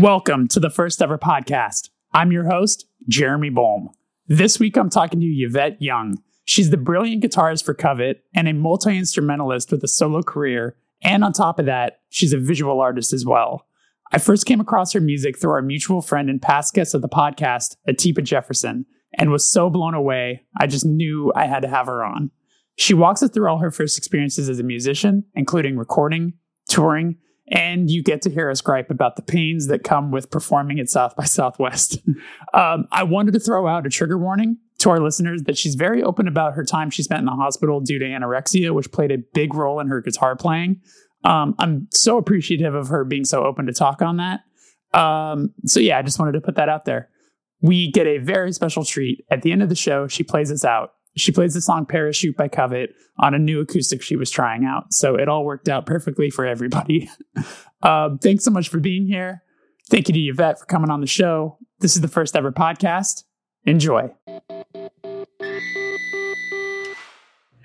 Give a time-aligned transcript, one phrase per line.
[0.00, 1.90] Welcome to the first ever podcast.
[2.14, 3.90] I'm your host, Jeremy Bolm.
[4.26, 6.16] This week I'm talking to Yvette Young.
[6.46, 10.74] She's the brilliant guitarist for Covet and a multi instrumentalist with a solo career.
[11.02, 13.66] And on top of that, she's a visual artist as well.
[14.10, 17.08] I first came across her music through our mutual friend and past guest of the
[17.08, 18.86] podcast, Atipa Jefferson,
[19.18, 22.30] and was so blown away, I just knew I had to have her on.
[22.76, 26.32] She walks us through all her first experiences as a musician, including recording,
[26.70, 27.18] touring,
[27.50, 30.88] and you get to hear us gripe about the pains that come with performing at
[30.88, 31.98] South by Southwest.
[32.54, 36.02] um, I wanted to throw out a trigger warning to our listeners that she's very
[36.02, 39.18] open about her time she spent in the hospital due to anorexia, which played a
[39.34, 40.80] big role in her guitar playing.
[41.24, 44.40] Um, I'm so appreciative of her being so open to talk on that.
[44.98, 47.10] Um, so, yeah, I just wanted to put that out there.
[47.60, 49.24] We get a very special treat.
[49.30, 52.36] At the end of the show, she plays us out she plays the song Parachute
[52.36, 54.92] by Covet on a new acoustic she was trying out.
[54.92, 57.10] So it all worked out perfectly for everybody.
[57.82, 59.42] um, thanks so much for being here.
[59.90, 61.58] Thank you to Yvette for coming on the show.
[61.80, 63.24] This is the first ever podcast.
[63.64, 64.14] Enjoy.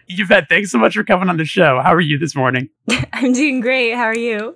[0.08, 1.82] Yvette, thanks so much for coming on the show.
[1.82, 2.70] How are you this morning?
[3.14, 3.94] I'm doing great.
[3.94, 4.56] How are you?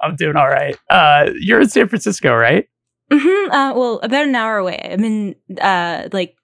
[0.00, 0.76] I'm doing all right.
[0.88, 2.68] Uh, you're in San Francisco, right?
[3.10, 3.52] Mm-hmm.
[3.52, 4.80] Uh, well, about an hour away.
[4.92, 6.36] I'm in uh, like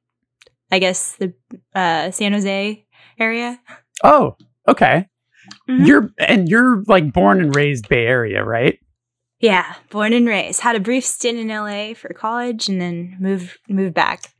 [0.70, 1.32] I guess the
[1.74, 2.86] uh, San Jose
[3.18, 3.60] area.
[4.02, 4.36] Oh,
[4.68, 5.08] okay.
[5.68, 5.84] Mm-hmm.
[5.84, 8.78] You're and you're like born and raised Bay Area, right?
[9.40, 10.60] Yeah, born and raised.
[10.60, 14.32] Had a brief stint in LA for college and then moved moved back.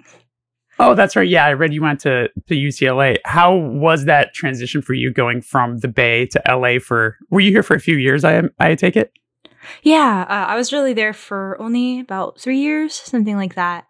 [0.78, 1.28] Oh, that's right.
[1.28, 3.18] Yeah, I read you went to to UCLA.
[3.24, 7.50] How was that transition for you going from the Bay to LA for Were you
[7.50, 8.24] here for a few years?
[8.24, 9.12] I I take it?
[9.82, 13.86] Yeah, uh, I was really there for only about 3 years, something like that.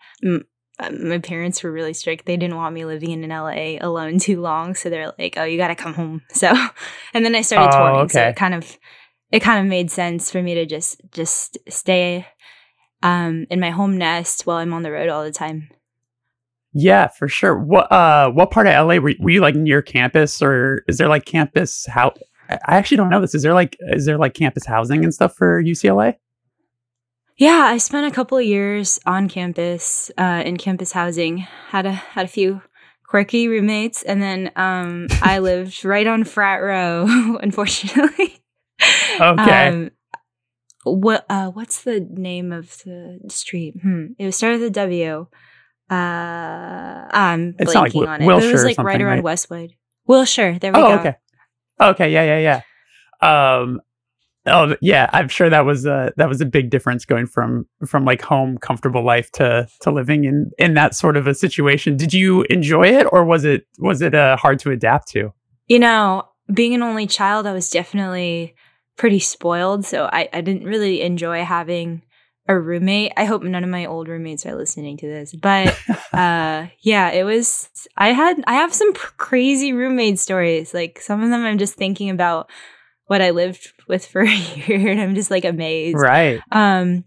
[0.78, 2.26] Um, my parents were really strict.
[2.26, 5.56] They didn't want me living in LA alone too long, so they're like, "Oh, you
[5.56, 6.53] got to come home." So,
[7.14, 8.12] and then I started oh, touring, okay.
[8.12, 8.78] so it kind of
[9.32, 12.26] it kind of made sense for me to just just stay
[13.03, 15.69] um, in my home nest while I'm on the road all the time.
[16.72, 17.58] Yeah, for sure.
[17.58, 21.08] What uh, what part of LA were, were you like near campus, or is there
[21.08, 21.87] like campus?
[21.87, 22.12] How
[22.50, 23.34] I actually don't know this.
[23.34, 26.16] Is there like is there like campus housing and stuff for UCLA?
[27.38, 31.38] Yeah, I spent a couple of years on campus, uh, in campus housing.
[31.69, 32.62] Had a had a few
[33.06, 37.38] quirky roommates, and then um, I lived right on Frat Row.
[37.42, 38.41] Unfortunately.
[39.20, 39.69] Okay.
[39.69, 39.91] Um,
[40.84, 43.75] what uh, what's the name of the street?
[43.82, 44.06] Hmm.
[44.19, 45.26] It was started with a W.
[45.91, 48.26] Uh, I'm blanking like on it.
[48.26, 49.25] Wilshire it was like right around right?
[49.25, 49.75] Westwood.
[50.06, 50.58] Wilshire.
[50.58, 50.98] There we oh, go.
[51.00, 51.16] Okay.
[51.80, 52.12] Okay.
[52.12, 52.38] Yeah.
[52.38, 52.62] Yeah.
[53.20, 53.58] Yeah.
[53.60, 53.80] Um,
[54.46, 58.04] Oh yeah, I'm sure that was a that was a big difference going from from
[58.04, 61.96] like home comfortable life to to living in in that sort of a situation.
[61.96, 65.32] Did you enjoy it or was it was it uh, hard to adapt to?
[65.66, 68.54] You know, being an only child, I was definitely
[68.96, 72.02] pretty spoiled, so I I didn't really enjoy having
[72.48, 73.12] a roommate.
[73.16, 75.76] I hope none of my old roommates are listening to this, but
[76.12, 80.72] uh yeah, it was I had I have some crazy roommate stories.
[80.72, 82.48] Like some of them I'm just thinking about
[83.06, 85.98] what I lived with for a year and I'm just like amazed.
[85.98, 86.41] Right.
[86.52, 87.04] Um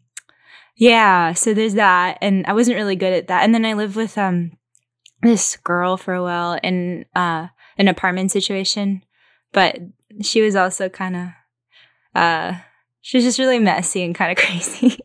[0.75, 3.43] yeah, so there's that and I wasn't really good at that.
[3.43, 4.51] And then I lived with um
[5.21, 7.47] this girl for a while in uh
[7.77, 9.03] an apartment situation,
[9.51, 9.77] but
[10.21, 11.27] she was also kind of
[12.15, 12.59] uh
[13.01, 14.97] she was just really messy and kind of crazy.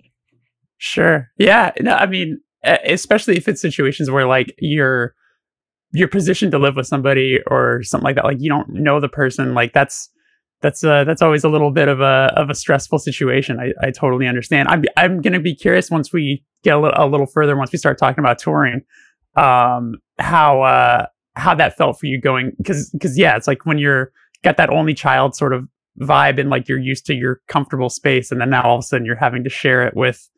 [0.79, 1.31] sure.
[1.39, 5.15] Yeah, no, I mean especially if it's situations where like you're
[5.93, 9.09] you're positioned to live with somebody or something like that like you don't know the
[9.09, 10.11] person like that's
[10.61, 13.59] that's uh, that's always a little bit of a of a stressful situation.
[13.61, 14.69] I, I totally understand.
[14.69, 17.73] I'm I'm going to be curious once we get a little, a little further once
[17.73, 18.83] we start talking about touring,
[19.37, 21.07] um, how uh,
[21.37, 24.13] how that felt for you going because because yeah, it's like when you're
[24.43, 25.69] got that only child sort of
[26.01, 28.83] vibe and like you're used to your comfortable space, and then now all of a
[28.83, 30.29] sudden you're having to share it with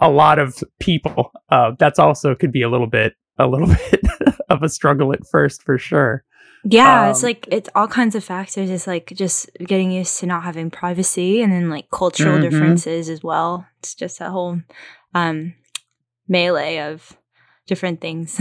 [0.00, 1.30] a lot of people.
[1.50, 4.04] Uh, that's also could be a little bit a little bit
[4.48, 6.24] of a struggle at first for sure.
[6.64, 8.70] Yeah, um, it's like it's all kinds of factors.
[8.70, 12.50] It's like just getting used to not having privacy and then like cultural mm-hmm.
[12.50, 13.66] differences as well.
[13.78, 14.60] It's just a whole
[15.14, 15.54] um
[16.28, 17.16] melee of
[17.66, 18.38] different things.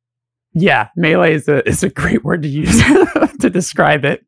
[0.54, 2.82] yeah, melee is a is a great word to use
[3.40, 4.24] to describe it.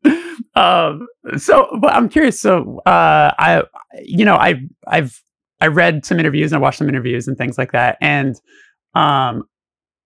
[0.55, 3.63] Um so but I'm curious so uh I
[4.03, 5.21] you know i've I've
[5.59, 8.35] I read some interviews and I watched some interviews and things like that and
[8.93, 9.45] um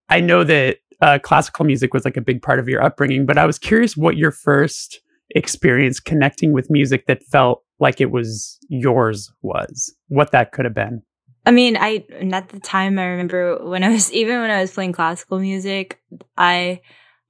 [0.07, 3.37] I know that uh, classical music was like a big part of your upbringing, but
[3.37, 5.01] I was curious what your first
[5.31, 10.73] experience connecting with music that felt like it was yours was, what that could have
[10.73, 11.01] been.
[11.45, 14.71] I mean, I at the time I remember when I was even when I was
[14.71, 15.99] playing classical music,
[16.37, 16.81] I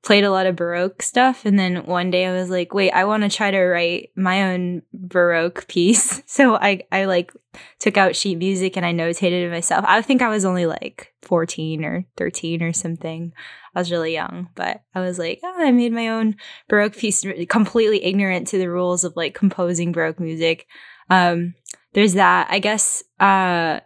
[0.06, 1.46] played a lot of Baroque stuff.
[1.46, 4.54] And then one day I was like, wait, I want to try to write my
[4.54, 6.22] own Baroque piece.
[6.36, 7.32] So I, I like
[7.80, 9.86] took out sheet music and I notated it myself.
[9.88, 13.32] I think I was only like 14 or 13 or something.
[13.74, 16.36] I was really young, but I was like, oh, I made my own
[16.68, 20.68] Baroque piece, completely ignorant to the rules of like composing Baroque music.
[21.10, 21.54] Um,
[21.94, 22.48] there's that.
[22.50, 23.80] I guess, uh,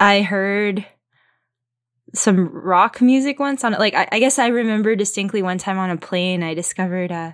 [0.00, 0.84] I heard
[2.14, 3.80] some rock music once on it.
[3.80, 7.32] Like I, I, guess I remember distinctly one time on a plane I discovered uh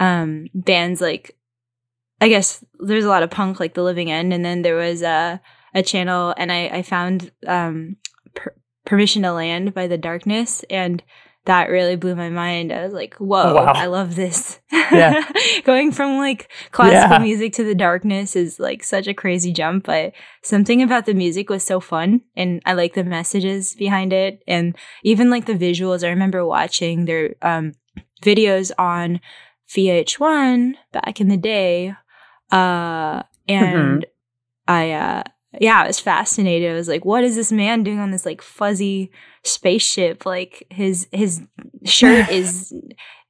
[0.00, 1.36] um bands like
[2.20, 5.02] I guess there's a lot of punk like The Living End and then there was
[5.02, 5.40] a
[5.74, 7.96] a channel and I I found um
[8.34, 11.02] per- Permission to Land by The Darkness and
[11.48, 12.70] that really blew my mind.
[12.70, 13.72] I was like, whoa, wow.
[13.74, 14.60] I love this.
[14.70, 15.24] Yeah.
[15.64, 17.22] Going from like classical yeah.
[17.22, 20.12] music to the darkness is like such a crazy jump, but
[20.42, 24.76] something about the music was so fun and I like the messages behind it and
[25.02, 26.04] even like the visuals.
[26.04, 27.72] I remember watching their um,
[28.22, 29.18] videos on
[29.70, 31.94] VH1 back in the day.
[32.52, 34.70] Uh, and mm-hmm.
[34.70, 35.22] I, uh,
[35.58, 36.70] yeah, I was fascinated.
[36.70, 39.10] I was like, what is this man doing on this like fuzzy
[39.48, 40.26] spaceship?
[40.26, 41.42] Like his his
[41.84, 42.72] shirt is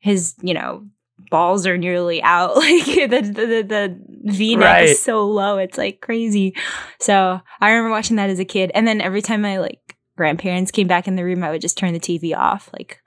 [0.01, 0.87] his, you know,
[1.31, 2.57] balls are nearly out.
[2.57, 4.89] Like the the the, the V neck right.
[4.89, 5.59] is so low.
[5.59, 6.55] It's like crazy.
[7.01, 8.71] So I remember watching that as a kid.
[8.75, 11.79] And then every time my like grandparents came back in the room, I would just
[11.79, 13.01] turn the TV off, like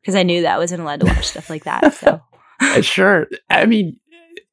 [0.00, 1.94] because I knew that I wasn't allowed to watch stuff like that.
[1.94, 2.20] So
[2.82, 3.28] sure.
[3.50, 3.98] I mean,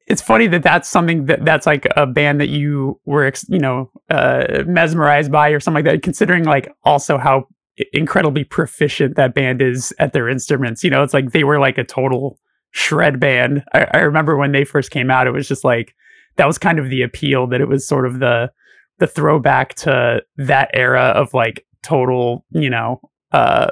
[0.06, 3.90] it's funny that that's something that that's like a band that you were you know
[4.10, 7.46] uh, mesmerized by or something like that considering like also how
[7.92, 11.78] incredibly proficient that band is at their instruments you know it's like they were like
[11.78, 12.38] a total
[12.72, 13.64] shred band.
[13.72, 15.94] I, I remember when they first came out it was just like
[16.36, 18.50] that was kind of the appeal that it was sort of the
[18.98, 23.00] the throwback to that era of like total you know
[23.32, 23.70] uh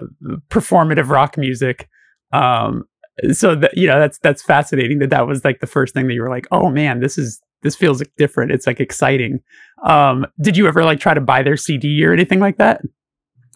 [0.49, 1.89] performative rock music.
[2.33, 2.85] Um
[3.33, 6.15] so that you know that's that's fascinating that that was like the first thing that
[6.15, 8.53] you were like oh man this is this feels different.
[8.53, 9.41] It's like exciting.
[9.85, 12.81] Um did you ever like try to buy their cd or anything like that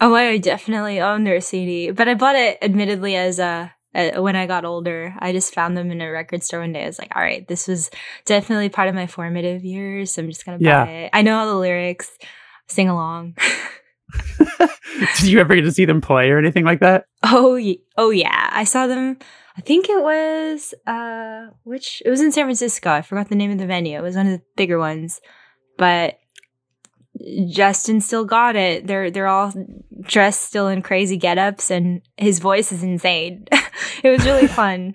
[0.02, 4.46] oh i definitely own their cd but i bought it admittedly as a when I
[4.46, 6.84] got older, I just found them in a record store one day.
[6.84, 7.90] I was like, all right, this was
[8.24, 10.14] definitely part of my formative years.
[10.14, 11.10] So I'm just going to buy it.
[11.12, 12.10] I know all the lyrics,
[12.68, 13.36] sing along.
[15.18, 17.04] Did you ever get to see them play or anything like that?
[17.22, 17.60] Oh,
[17.98, 18.48] oh yeah.
[18.50, 19.18] I saw them
[19.56, 22.90] I think it was uh which it was in San Francisco.
[22.90, 23.98] I forgot the name of the venue.
[23.98, 25.20] It was one of the bigger ones.
[25.78, 26.18] But
[27.48, 28.86] Justin still got it.
[28.86, 29.52] They're they're all
[30.02, 33.46] dressed still in crazy get-ups and his voice is insane.
[34.02, 34.94] it was really fun.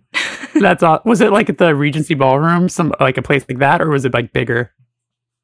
[0.59, 1.01] That's all.
[1.06, 4.06] Was it like at the Regency Ballroom, some like a place like that or was
[4.06, 4.71] it like bigger?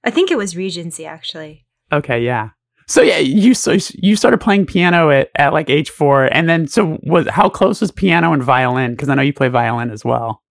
[0.03, 1.65] I think it was Regency actually.
[1.91, 2.50] Okay, yeah.
[2.88, 6.68] So yeah, you so you started playing piano at, at like age four, and then
[6.68, 8.91] so was how close was piano and violin?
[8.91, 10.44] Because I know you play violin as well.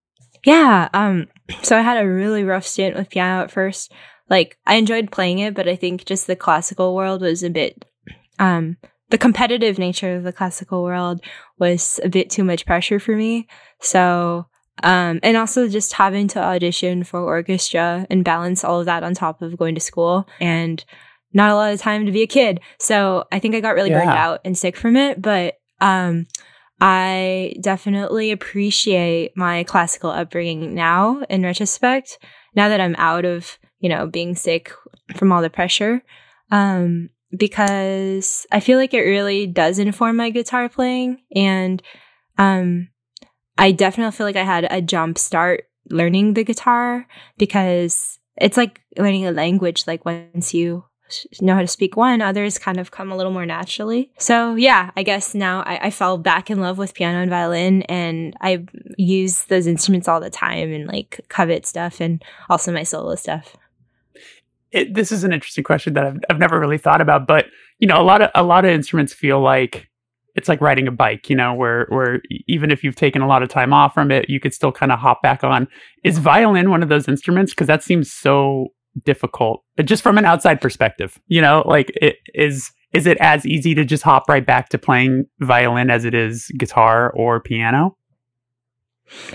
[0.45, 0.89] Yeah.
[0.93, 1.27] Um.
[1.61, 3.91] So I had a really rough stint with piano at first.
[4.33, 7.85] Like I enjoyed playing it, but I think just the classical world was a bit.
[8.39, 8.77] Um.
[9.09, 11.21] The competitive nature of the classical world
[11.59, 13.47] was a bit too much pressure for me.
[13.79, 14.47] So
[14.81, 19.13] um, and also just having to audition for orchestra and balance all of that on
[19.13, 20.27] top of going to school.
[20.39, 20.83] And
[21.33, 22.59] not a lot of time to be a kid.
[22.79, 23.99] So I think I got really yeah.
[23.99, 25.21] burned out and sick from it.
[25.21, 26.25] But um,
[26.81, 32.17] I definitely appreciate my classical upbringing now in retrospect,
[32.55, 34.71] now that I'm out of, you know, being sick
[35.15, 36.01] from all the pressure.
[36.49, 41.21] Um, because I feel like it really does inform my guitar playing.
[41.35, 41.83] And
[42.37, 42.87] um,
[43.57, 47.05] I definitely feel like I had a jump start learning the guitar
[47.37, 49.85] because it's like learning a language.
[49.85, 50.85] Like once you
[51.41, 54.11] know how to speak one, others kind of come a little more naturally.
[54.17, 57.81] So yeah, I guess now I, I fell back in love with piano and violin
[57.83, 58.65] and I
[58.97, 63.57] use those instruments all the time and like covet stuff and also my solo stuff.
[64.73, 67.45] It, this is an interesting question that I've, I've never really thought about, but
[67.79, 69.89] you know, a lot of a lot of instruments feel like
[70.35, 73.43] it's like riding a bike, you know, where where even if you've taken a lot
[73.43, 75.67] of time off from it, you could still kind of hop back on.
[76.03, 77.53] Is violin one of those instruments?
[77.53, 78.69] Because that seems so
[79.05, 83.73] difficult just from an outside perspective you know like it is is it as easy
[83.73, 87.97] to just hop right back to playing violin as it is guitar or piano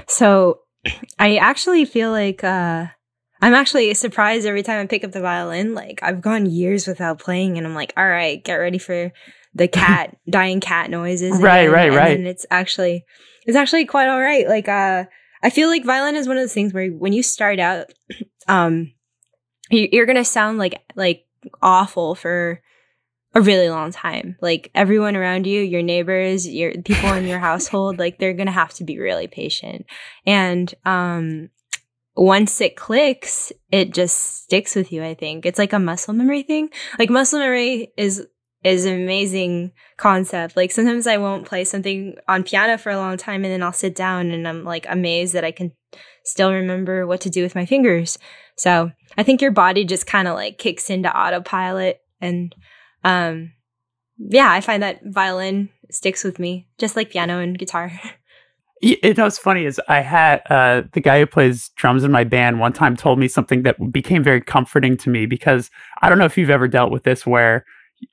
[0.06, 0.60] so
[1.18, 2.86] i actually feel like uh
[3.40, 7.18] i'm actually surprised every time i pick up the violin like i've gone years without
[7.18, 9.12] playing and i'm like all right get ready for
[9.54, 13.04] the cat dying cat noises right right right and it's actually
[13.46, 15.04] it's actually quite all right like uh
[15.42, 17.86] i feel like violin is one of those things where when you start out
[18.48, 18.92] um
[19.70, 21.26] you're gonna sound like like
[21.62, 22.62] awful for
[23.34, 24.36] a really long time.
[24.40, 28.52] Like everyone around you, your neighbors, your people in your household, like they're going to
[28.52, 29.86] have to be really patient.
[30.26, 31.50] And um
[32.18, 35.46] once it clicks, it just sticks with you, I think.
[35.46, 36.70] It's like a muscle memory thing.
[36.98, 38.26] Like muscle memory is
[38.64, 40.56] is an amazing concept.
[40.56, 43.72] Like sometimes I won't play something on piano for a long time and then I'll
[43.72, 45.70] sit down and I'm like amazed that I can
[46.24, 48.18] still remember what to do with my fingers.
[48.56, 52.52] So I think your body just kind of like kicks into autopilot and
[53.04, 53.52] um
[54.18, 57.92] yeah, I find that violin sticks with me, just like piano and guitar.
[58.80, 62.24] You know what's funny is I had uh, the guy who plays drums in my
[62.24, 65.70] band one time told me something that became very comforting to me because
[66.00, 67.64] I don't know if you've ever dealt with this where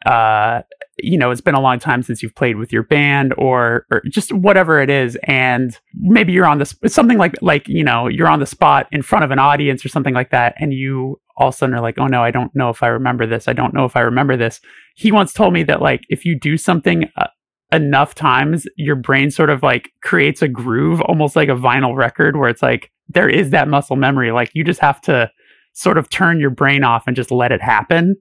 [0.05, 0.61] uh,
[0.97, 4.01] you know, it's been a long time since you've played with your band or, or
[4.09, 5.17] just whatever it is.
[5.23, 9.01] And maybe you're on this, something like, like, you know, you're on the spot in
[9.01, 10.55] front of an audience or something like that.
[10.57, 12.87] And you all of a sudden are like, oh no, I don't know if I
[12.87, 13.49] remember this.
[13.49, 14.61] I don't know if I remember this.
[14.95, 17.27] He once told me that like, if you do something uh,
[17.75, 22.37] enough times, your brain sort of like creates a groove, almost like a vinyl record
[22.37, 24.31] where it's like, there is that muscle memory.
[24.31, 25.29] Like you just have to
[25.73, 28.15] sort of turn your brain off and just let it happen.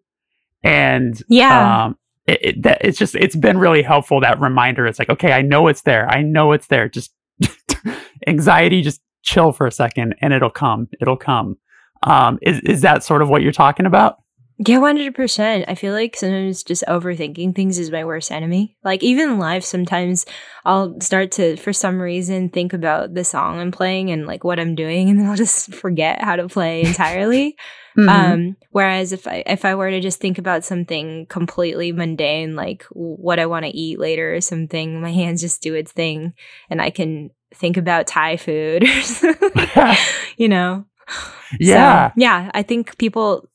[0.62, 1.84] And yeah.
[1.84, 4.87] um, it, it, that, it's just it's been really helpful that reminder.
[4.87, 6.08] It's like okay i know it's there.
[6.08, 6.88] I know it's there.
[6.88, 7.12] Just
[8.26, 10.88] anxiety just chill for a second and it'll come.
[11.00, 11.56] It'll come.
[12.02, 14.18] Um, is, is that sort of what you're talking about
[14.58, 15.64] yeah, 100%.
[15.66, 18.76] I feel like sometimes just overthinking things is my worst enemy.
[18.84, 20.26] Like, even live, sometimes
[20.64, 24.61] I'll start to, for some reason, think about the song I'm playing and like what
[24.61, 27.56] I'm doing, and then I'll just forget how to play entirely.
[27.99, 28.08] mm-hmm.
[28.08, 32.84] um, whereas if I, if I were to just think about something completely mundane, like
[32.90, 36.34] what I want to eat later or something, my hands just do its thing
[36.70, 38.84] and I can think about Thai food,
[40.37, 40.84] you know?
[41.58, 42.08] Yeah.
[42.08, 42.50] So, yeah.
[42.54, 43.49] I think people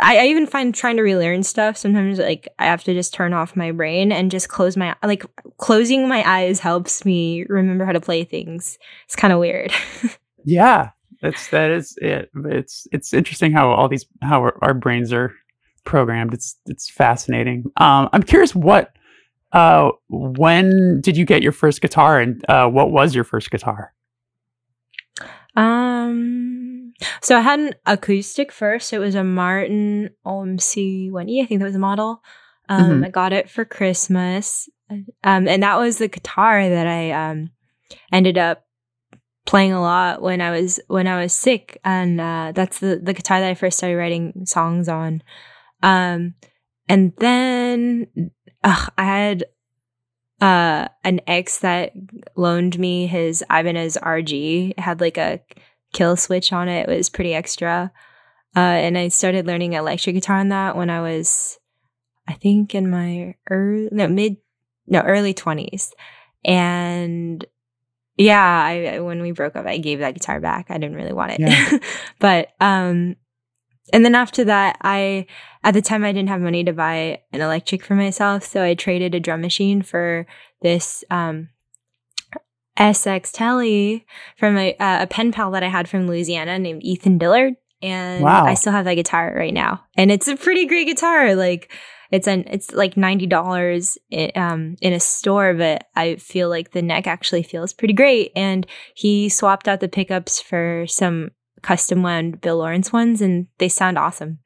[0.00, 3.32] I, I, even find trying to relearn stuff sometimes like I have to just turn
[3.32, 5.24] off my brain and just close my like
[5.58, 8.78] closing my eyes helps me remember how to play things.
[9.04, 9.72] It's kind of weird.
[10.44, 10.90] yeah,
[11.22, 12.30] that's that is it.
[12.34, 15.32] It's it's interesting how all these how our, our brains are
[15.84, 16.34] programmed.
[16.34, 17.64] It's it's fascinating.
[17.76, 18.92] Um, I'm curious what
[19.52, 23.92] uh when did you get your first guitar and uh what was your first guitar?
[25.56, 26.49] Um
[27.22, 28.92] so I had an acoustic first.
[28.92, 31.42] It was a Martin OMC 1E.
[31.42, 32.22] I think that was a model.
[32.68, 33.04] Um, mm-hmm.
[33.04, 34.68] I got it for Christmas.
[34.90, 37.50] Um, and that was the guitar that I um,
[38.12, 38.64] ended up
[39.46, 43.12] playing a lot when I was when I was sick, and uh, that's the the
[43.12, 45.22] guitar that I first started writing songs on.
[45.82, 46.34] Um,
[46.88, 48.30] and then
[48.64, 49.44] ugh, I had
[50.40, 51.92] uh, an ex that
[52.36, 54.70] loaned me his Ibanez RG.
[54.70, 55.40] It had like a
[55.92, 56.88] kill switch on it.
[56.88, 57.92] It was pretty extra.
[58.56, 61.58] Uh, and I started learning electric guitar on that when I was,
[62.28, 64.38] I think, in my early, no, mid,
[64.86, 65.92] no, early 20s.
[66.44, 67.44] And
[68.16, 70.66] yeah, I, when we broke up, I gave that guitar back.
[70.68, 71.40] I didn't really want it.
[71.40, 71.78] Yeah.
[72.18, 73.16] but, um,
[73.92, 75.26] and then after that, I,
[75.62, 78.44] at the time, I didn't have money to buy an electric for myself.
[78.44, 80.26] So I traded a drum machine for
[80.62, 81.48] this, um,
[82.80, 84.06] SX Telly
[84.38, 87.54] from a, uh, a pen pal that I had from Louisiana named Ethan Dillard.
[87.82, 88.44] And wow.
[88.44, 89.84] I still have that guitar right now.
[89.96, 91.34] And it's a pretty great guitar.
[91.34, 91.72] Like,
[92.10, 93.96] it's an it's like ninety dollars
[94.34, 98.32] um, in a store, but I feel like the neck actually feels pretty great.
[98.34, 101.30] And he swapped out the pickups for some
[101.62, 104.40] custom wound Bill Lawrence ones, and they sound awesome.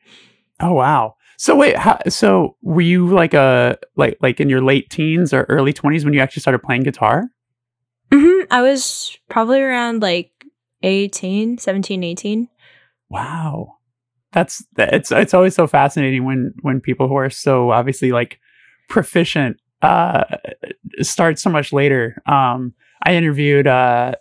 [0.61, 1.15] Oh wow!
[1.39, 5.45] So wait, how, so were you like a like like in your late teens or
[5.45, 7.25] early twenties when you actually started playing guitar?
[8.15, 8.53] Mm-hmm.
[8.53, 10.31] I was probably around like
[10.83, 12.49] 18, 17, 18.
[13.09, 13.79] Wow.
[14.33, 18.41] That's it's it's always so fascinating when when people who are so obviously like
[18.89, 20.25] proficient uh
[21.01, 22.21] start so much later.
[22.27, 24.15] Um I interviewed uh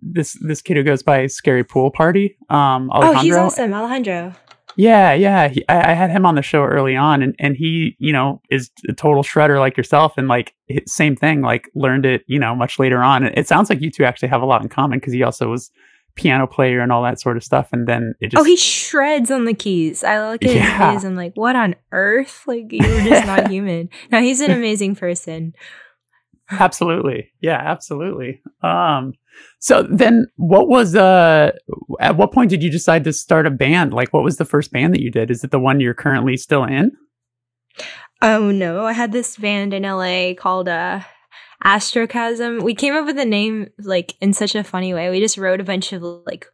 [0.00, 2.36] this this kid who goes by Scary Pool Party.
[2.48, 3.18] Um Alejandro.
[3.18, 4.32] Oh, he's awesome, Alejandro.
[4.76, 5.48] Yeah, yeah.
[5.48, 8.42] He, I, I, had him on the show early on, and, and he, you know,
[8.50, 10.54] is a total shredder like yourself, and like
[10.86, 13.24] same thing, like learned it, you know, much later on.
[13.24, 15.50] And it sounds like you two actually have a lot in common because he also
[15.50, 15.70] was
[16.14, 17.68] piano player and all that sort of stuff.
[17.72, 20.04] And then it just oh, he shreds on the keys.
[20.04, 20.92] I look at yeah.
[20.92, 22.44] his, I'm like, what on earth?
[22.46, 23.88] Like you were just not human.
[24.10, 25.54] Now he's an amazing person.
[26.50, 28.40] absolutely, yeah, absolutely.
[28.62, 29.14] Um,
[29.58, 31.52] so then what was uh
[32.00, 33.92] at what point did you decide to start a band?
[33.92, 35.30] Like what was the first band that you did?
[35.30, 36.92] Is it the one you're currently still in?
[38.22, 41.00] Oh no, I had this band in LA called uh
[41.64, 42.62] Astrochasm.
[42.62, 45.10] We came up with the name like in such a funny way.
[45.10, 46.46] We just wrote a bunch of like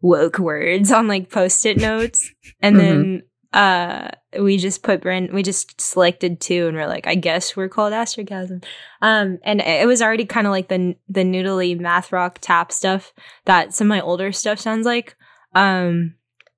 [0.00, 2.86] woke words on like post-it notes and mm-hmm.
[2.86, 3.22] then
[3.54, 4.08] uh
[4.40, 7.92] we just put brand we just selected two and we're like i guess we're called
[7.92, 8.62] astrochasm
[9.00, 13.12] um and it was already kind of like the the noodly math rock tap stuff
[13.44, 15.14] that some of my older stuff sounds like
[15.54, 16.14] um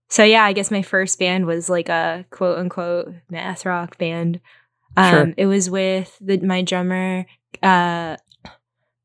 [0.08, 4.40] so yeah i guess my first band was like a quote unquote math rock band
[4.96, 5.34] um Sure.
[5.36, 7.26] it was with the my drummer
[7.62, 8.16] uh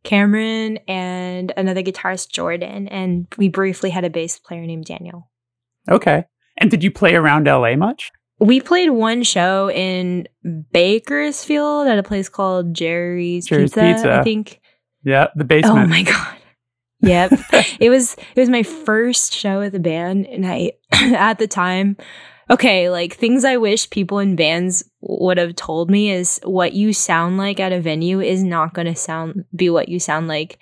[0.03, 5.27] cameron and another guitarist jordan and we briefly had a bass player named daniel
[5.89, 6.25] Okay.
[6.61, 8.11] And did you play around LA much?
[8.39, 10.27] We played one show in
[10.71, 14.13] Bakersfield at a place called Jerry's, Jerry's Pizza, Pizza.
[14.13, 14.61] I think.
[15.03, 15.79] Yeah, the basement.
[15.79, 16.37] Oh my god.
[17.01, 17.33] Yep.
[17.79, 21.97] it was it was my first show with a band and I at the time
[22.51, 26.93] okay, like things I wish people in bands would have told me is what you
[26.93, 30.59] sound like at a venue is not going to sound be what you sound like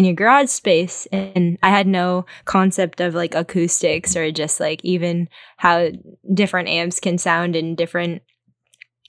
[0.00, 4.82] in your garage space and I had no concept of like acoustics or just like
[4.82, 5.28] even
[5.58, 5.90] how
[6.32, 8.22] different amps can sound in different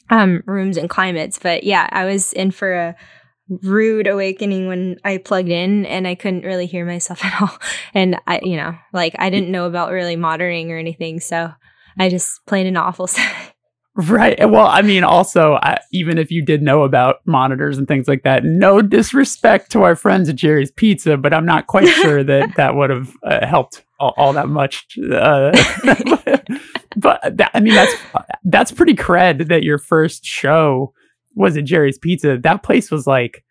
[0.09, 1.39] um rooms and climates.
[1.39, 2.95] But yeah I was in for a
[3.63, 7.57] rude awakening when I plugged in and I couldn't really hear myself at all.
[7.93, 11.53] And I you know like I didn't know about really monitoring or anything so
[11.97, 13.50] I just played an awful set
[13.93, 14.49] Right.
[14.49, 18.23] Well, I mean, also, I, even if you did know about monitors and things like
[18.23, 22.55] that, no disrespect to our friends at Jerry's Pizza, but I'm not quite sure that
[22.55, 24.97] that would have uh, helped all, all that much.
[24.97, 25.51] Uh,
[26.95, 27.93] but that, I mean, that's
[28.45, 30.93] that's pretty cred that your first show
[31.35, 32.37] was at Jerry's Pizza.
[32.41, 33.43] That place was like,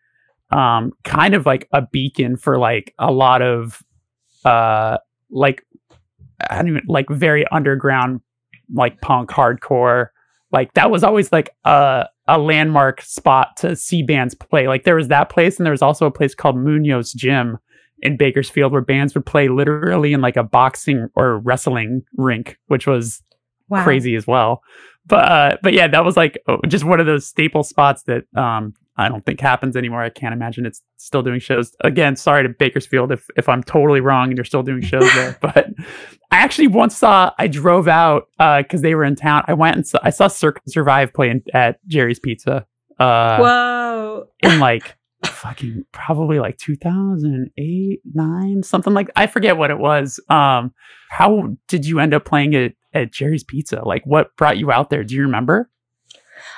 [0.50, 3.82] um, kind of like a beacon for like a lot of,
[4.47, 4.97] uh,
[5.30, 5.66] like
[6.49, 8.23] I don't even like very underground,
[8.73, 10.09] like punk hardcore
[10.52, 14.68] like that was always like a a landmark spot to see bands play.
[14.68, 17.58] Like there was that place, and there was also a place called Munoz Gym
[18.02, 22.86] in Bakersfield where bands would play literally in like a boxing or wrestling rink, which
[22.86, 23.22] was
[23.68, 24.62] wow crazy as well.
[25.06, 28.74] But uh, but yeah, that was like just one of those staple spots that um,
[29.00, 30.02] I don't think happens anymore.
[30.02, 31.74] I can't imagine it's still doing shows.
[31.80, 35.38] Again, sorry to Bakersfield if if I'm totally wrong and you're still doing shows there.
[35.40, 35.68] But
[36.30, 39.44] I actually once saw I drove out because they were in town.
[39.46, 42.66] I went and saw, I saw Circa Survive playing at Jerry's Pizza.
[42.98, 43.70] Uh, Whoa
[44.42, 50.72] in like fucking probably like 2008 9 something like i forget what it was um
[51.10, 54.88] how did you end up playing it at jerry's pizza like what brought you out
[54.88, 55.70] there do you remember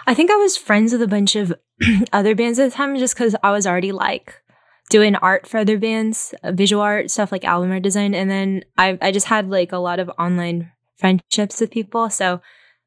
[0.07, 1.53] I think I was friends with a bunch of
[2.13, 4.43] other bands at the time just because I was already like
[4.91, 8.15] doing art for other bands, uh, visual art, stuff like album art design.
[8.15, 12.11] And then I, I just had like a lot of online friendships with people.
[12.11, 12.41] So,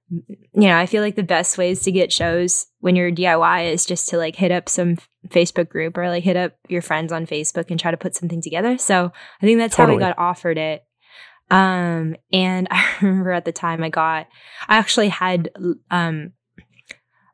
[0.10, 3.86] you know, I feel like the best ways to get shows when you're DIY is
[3.86, 4.97] just to like hit up some
[5.29, 8.41] Facebook group or like hit up your friends on Facebook and try to put something
[8.41, 8.77] together.
[8.77, 10.01] So I think that's Totally.
[10.01, 10.86] how I got offered it.
[11.49, 14.27] Um, and I remember at the time I got,
[14.67, 15.49] I actually had,
[15.89, 16.34] um,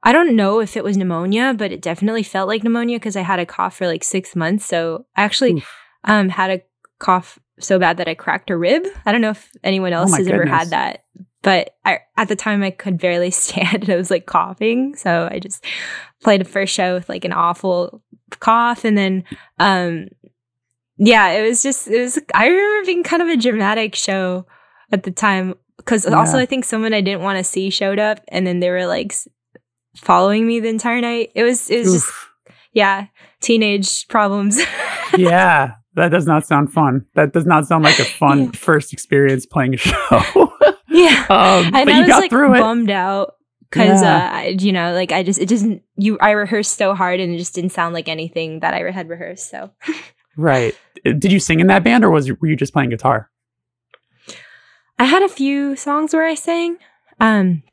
[0.04, 3.22] I don't know if it was pneumonia, but it definitely felt like pneumonia because I
[3.22, 4.66] had a cough for like six months.
[4.66, 5.64] So I actually
[6.04, 6.62] um, had a
[7.00, 8.86] cough so bad that I cracked a rib.
[9.06, 11.04] I don't know if anyone else Oh has ever had that,
[11.44, 13.84] but I, at the time I could barely stand.
[13.84, 15.64] And I was like coughing, so I just
[16.24, 18.02] played the first show with like an awful
[18.40, 19.24] cough, and then
[19.60, 20.08] um,
[20.98, 22.20] yeah, it was just it was.
[22.34, 24.46] I remember being kind of a dramatic show
[24.92, 28.20] at the time because also I think someone I didn't want to see showed up,
[28.28, 29.14] and then they were like
[29.96, 31.32] following me the entire night.
[31.36, 32.12] It was it was just
[32.74, 33.08] yeah,
[33.42, 34.60] teenage problems.
[35.18, 38.52] yeah that does not sound fun that does not sound like a fun Yeah.
[38.52, 40.54] first experience playing a show
[40.88, 41.26] yeah.
[41.30, 43.34] um, and but I you was got like through it bummed out
[43.70, 44.16] because Yeah.
[44.16, 47.34] uh, I- you know, like I just it doesn't you I rehearsed so hard and
[47.34, 49.50] it just didn't sound like anything that I had rehearsed.
[49.50, 49.72] So
[50.38, 50.74] right
[51.04, 53.30] did you sing in that band or was were you just playing guitar
[54.98, 56.78] I had a few songs where I sang,
[57.20, 57.64] um,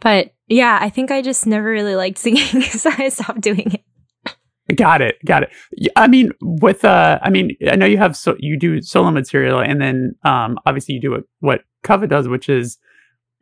[0.00, 4.76] but yeah, I think I just never really liked singing, so I stopped doing it.
[4.76, 5.16] Got it.
[5.24, 5.50] Got it.
[5.96, 9.60] I mean, with uh, I mean, I know you have so you do solo material,
[9.60, 12.78] and then um, obviously you do what what Covet does, which is,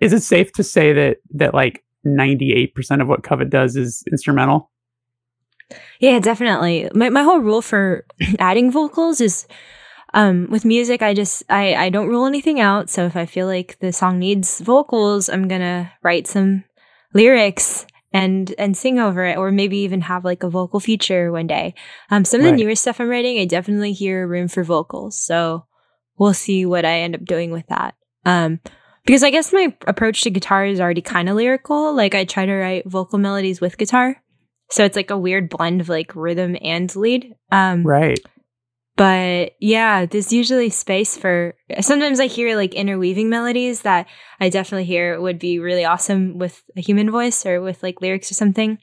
[0.00, 3.74] is it safe to say that that like ninety eight percent of what Covet does
[3.74, 4.70] is instrumental?
[6.00, 6.90] Yeah, definitely.
[6.94, 8.06] My my whole rule for
[8.38, 9.46] adding vocals is
[10.14, 12.90] um with music I just I I don't rule anything out.
[12.90, 16.64] So if I feel like the song needs vocals, I'm going to write some
[17.14, 21.46] lyrics and and sing over it or maybe even have like a vocal feature one
[21.46, 21.74] day.
[22.10, 22.56] Um some of the Right.
[22.58, 25.20] newer stuff I'm writing, I definitely hear room for vocals.
[25.20, 25.66] So
[26.18, 27.94] we'll see what I end up doing with that.
[28.24, 28.60] Um
[29.04, 31.94] because I guess my approach to guitar is already kind of lyrical.
[31.94, 34.22] Like I try to write vocal melodies with guitar.
[34.70, 37.34] So it's like a weird blend of like rhythm and lead.
[37.50, 38.20] Um, Right.
[38.98, 41.54] But yeah, there's usually space for.
[41.80, 44.08] Sometimes I hear like interweaving melodies that
[44.40, 48.30] I definitely hear would be really awesome with a human voice or with like lyrics
[48.30, 48.78] or something.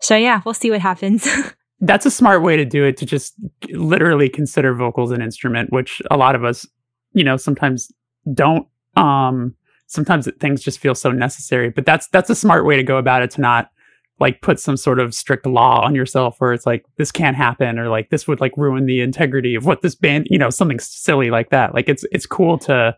[0.00, 1.26] So yeah, we'll see what happens.
[1.80, 3.34] That's a smart way to do it to just
[3.70, 6.66] literally consider vocals an instrument, which a lot of us,
[7.12, 7.92] you know, sometimes
[8.34, 8.66] don't.
[8.96, 9.54] Um,
[9.86, 13.22] sometimes things just feel so necessary, but that's that's a smart way to go about
[13.22, 13.70] it to not
[14.18, 17.78] like put some sort of strict law on yourself where it's like this can't happen
[17.78, 20.80] or like this would like ruin the integrity of what this band you know something
[20.80, 21.74] silly like that.
[21.74, 22.96] Like it's it's cool to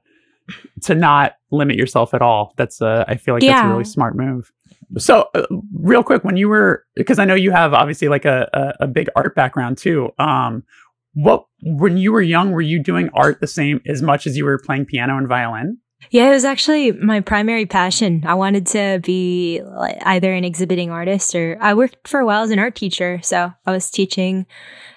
[0.82, 2.54] to not limit yourself at all.
[2.56, 3.54] That's uh i feel like yeah.
[3.54, 4.50] that's a really smart move.
[4.96, 8.48] So uh, real quick when you were because i know you have obviously like a,
[8.52, 10.64] a, a big art background too um
[11.14, 14.44] what when you were young were you doing art the same as much as you
[14.44, 15.78] were playing piano and violin
[16.10, 18.24] yeah, it was actually my primary passion.
[18.26, 19.60] I wanted to be
[20.02, 23.20] either an exhibiting artist or I worked for a while as an art teacher.
[23.22, 24.46] So I was teaching.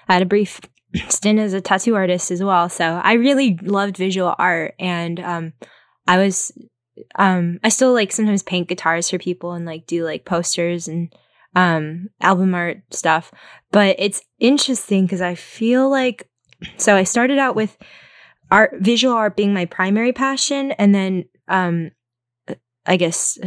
[0.07, 0.61] I had a brief
[1.09, 2.69] stint as a tattoo artist as well.
[2.69, 4.75] So I really loved visual art.
[4.79, 5.53] And um,
[6.07, 6.51] I was,
[7.15, 11.13] um, I still like sometimes paint guitars for people and like do like posters and
[11.55, 13.33] um, album art stuff.
[13.71, 16.29] But it's interesting because I feel like,
[16.77, 17.77] so I started out with
[18.51, 21.89] art visual art being my primary passion and then um
[22.85, 23.39] i guess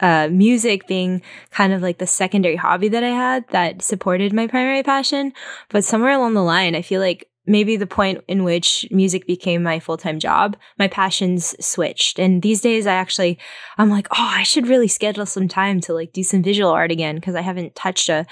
[0.00, 1.20] uh music being
[1.50, 5.32] kind of like the secondary hobby that i had that supported my primary passion.
[5.68, 9.64] But somewhere along the line i feel like maybe the point in which music became
[9.64, 12.20] my full-time job my passions switched.
[12.20, 13.38] And these days i actually
[13.78, 16.92] i'm like oh i should really schedule some time to like do some visual art
[16.92, 18.26] again because i haven't touched a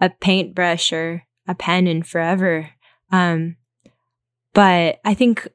[0.00, 2.70] a paintbrush or a pen in forever.
[3.10, 3.56] Um
[4.54, 5.48] but i think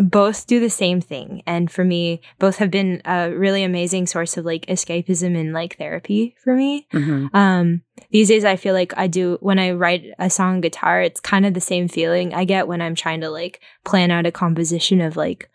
[0.00, 1.42] both do the same thing.
[1.46, 5.76] And for me, both have been a really amazing source of like escapism and like
[5.76, 6.86] therapy for me.
[6.92, 7.34] Mm-hmm.
[7.36, 11.02] Um, these days, I feel like I do when I write a song on guitar,
[11.02, 14.26] it's kind of the same feeling I get when I'm trying to like plan out
[14.26, 15.50] a composition of like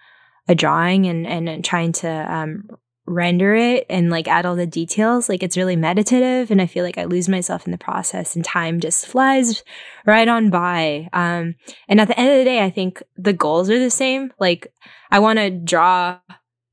[0.47, 2.67] a drawing and, and, and trying to um,
[3.05, 6.85] render it and like add all the details like it's really meditative and i feel
[6.85, 9.61] like i lose myself in the process and time just flies
[10.05, 11.09] right on by.
[11.11, 11.55] Um
[11.89, 14.31] and at the end of the day i think the goals are the same.
[14.39, 14.73] Like
[15.11, 16.19] i want to draw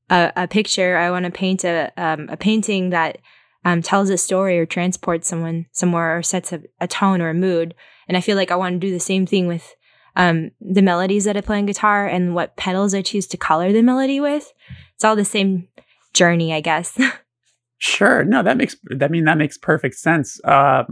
[0.09, 3.17] a, a, picture i want to paint a um, a painting that
[3.65, 7.33] um, tells a story or transports someone somewhere or sets a, a tone or a
[7.33, 7.75] mood.
[8.07, 9.75] And i feel like i want to do the same thing with
[10.15, 13.73] um, the melodies that i play on guitar and what pedals i choose to color
[13.73, 14.53] the melody with.
[14.95, 15.67] It's all the same
[16.13, 16.97] journey, I guess.
[17.77, 18.23] sure.
[18.23, 20.39] No, that makes I mean that makes perfect sense.
[20.43, 20.83] Uh,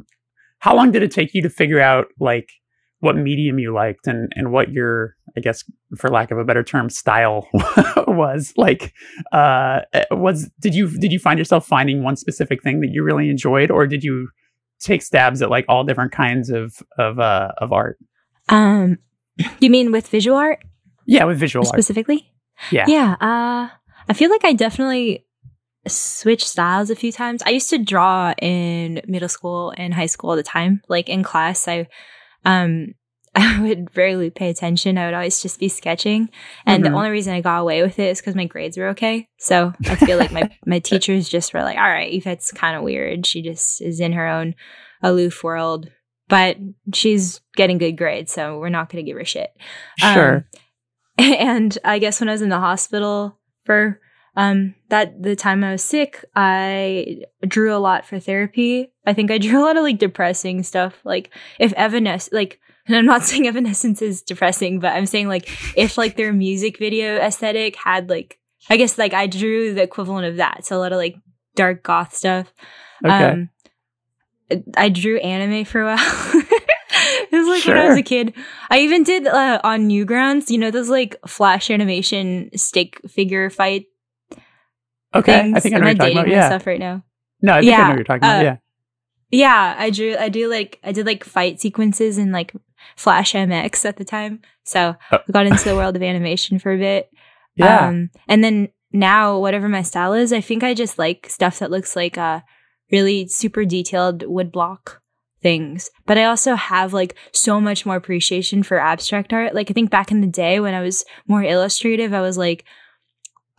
[0.59, 2.49] how long did it take you to figure out like
[2.99, 5.63] what medium you liked and and what your I guess
[5.97, 7.47] for lack of a better term style
[8.07, 8.93] was like
[9.31, 13.29] uh was did you did you find yourself finding one specific thing that you really
[13.29, 14.29] enjoyed or did you
[14.81, 17.97] take stabs at like all different kinds of of uh of art
[18.49, 18.97] um
[19.59, 20.59] you mean with visual art
[21.05, 22.23] yeah with visual specifically art.
[22.73, 22.87] Specifically.
[22.87, 23.78] Yeah yeah uh
[24.09, 25.25] I feel like I definitely
[25.87, 27.41] switched styles a few times.
[27.45, 30.81] I used to draw in middle school and high school all the time.
[30.89, 31.87] Like in class, I
[32.43, 32.95] um
[33.35, 34.97] I would rarely pay attention.
[34.97, 36.29] I would always just be sketching.
[36.65, 36.91] And mm-hmm.
[36.91, 39.29] the only reason I got away with it is because my grades were okay.
[39.37, 42.81] So I feel like my, my teachers just were like, all right, Yvette's kind of
[42.81, 43.27] weird.
[43.27, 44.55] She just is in her own
[45.03, 45.91] aloof world.
[46.27, 46.57] But
[46.93, 49.51] she's getting good grades, so we're not going to give her shit.
[49.99, 50.35] Sure.
[50.35, 50.43] Um,
[51.17, 53.38] and I guess when I was in the hospital,
[53.69, 54.01] for
[54.35, 58.91] um, that the time I was sick, I drew a lot for therapy.
[59.05, 60.95] I think I drew a lot of like depressing stuff.
[61.03, 61.29] Like
[61.59, 65.99] if Evanescence, like, and I'm not saying Evanescence is depressing, but I'm saying like if
[65.99, 68.39] like their music video aesthetic had like,
[68.71, 70.65] I guess like I drew the equivalent of that.
[70.65, 71.15] So a lot of like
[71.55, 72.51] dark goth stuff.
[73.05, 73.13] Okay.
[73.13, 73.49] Um,
[74.75, 76.43] I drew anime for a while.
[77.31, 77.75] it was like sure.
[77.75, 78.33] when I was a kid.
[78.69, 83.85] I even did uh, on Newgrounds, you know, those like flash animation stick figure fight.
[85.13, 85.57] Okay, things.
[85.57, 86.27] I think I know what you're talking about.
[86.27, 87.03] Yeah, myself right now.
[87.41, 87.77] No, I think yeah.
[87.77, 88.39] I know what you're talking about.
[88.39, 88.57] Uh, yeah,
[89.31, 89.75] yeah.
[89.77, 90.15] I drew.
[90.17, 90.79] I do like.
[90.83, 92.53] I did like fight sequences in like
[92.95, 94.41] Flash MX at the time.
[94.63, 95.17] So oh.
[95.27, 97.09] I got into the world of animation for a bit.
[97.55, 101.59] Yeah, um, and then now whatever my style is, I think I just like stuff
[101.59, 102.45] that looks like a
[102.89, 105.01] really super detailed wood block
[105.41, 105.89] things.
[106.05, 109.55] But I also have like so much more appreciation for abstract art.
[109.55, 112.65] Like I think back in the day when I was more illustrative, I was like,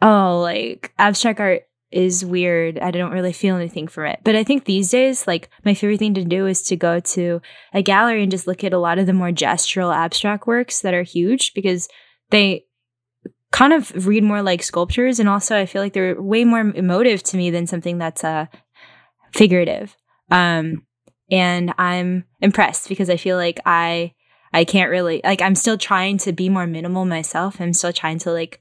[0.03, 2.79] oh, like abstract art is weird.
[2.79, 4.21] I don't really feel anything from it.
[4.23, 7.41] But I think these days, like my favorite thing to do is to go to
[7.75, 10.95] a gallery and just look at a lot of the more gestural abstract works that
[10.95, 11.89] are huge because
[12.31, 12.67] they
[13.51, 17.25] kind of read more like sculptures and also I feel like they're way more emotive
[17.25, 18.47] to me than something that's uh
[19.33, 19.97] figurative.
[20.31, 20.87] Um
[21.31, 24.15] and I'm impressed because I feel like I
[24.53, 27.61] I can't really like I'm still trying to be more minimal myself.
[27.61, 28.61] I'm still trying to like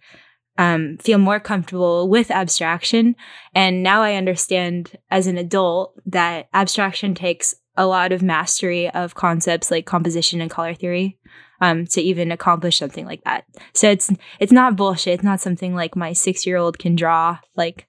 [0.60, 3.16] um, feel more comfortable with abstraction.
[3.56, 9.16] And now I understand as an adult that abstraction takes a lot of mastery of
[9.16, 11.18] concepts like composition and color theory
[11.62, 13.46] um, to even accomplish something like that.
[13.74, 15.16] So it's it's not bullshit.
[15.16, 17.40] It's not something like my six year old can draw.
[17.56, 17.88] Like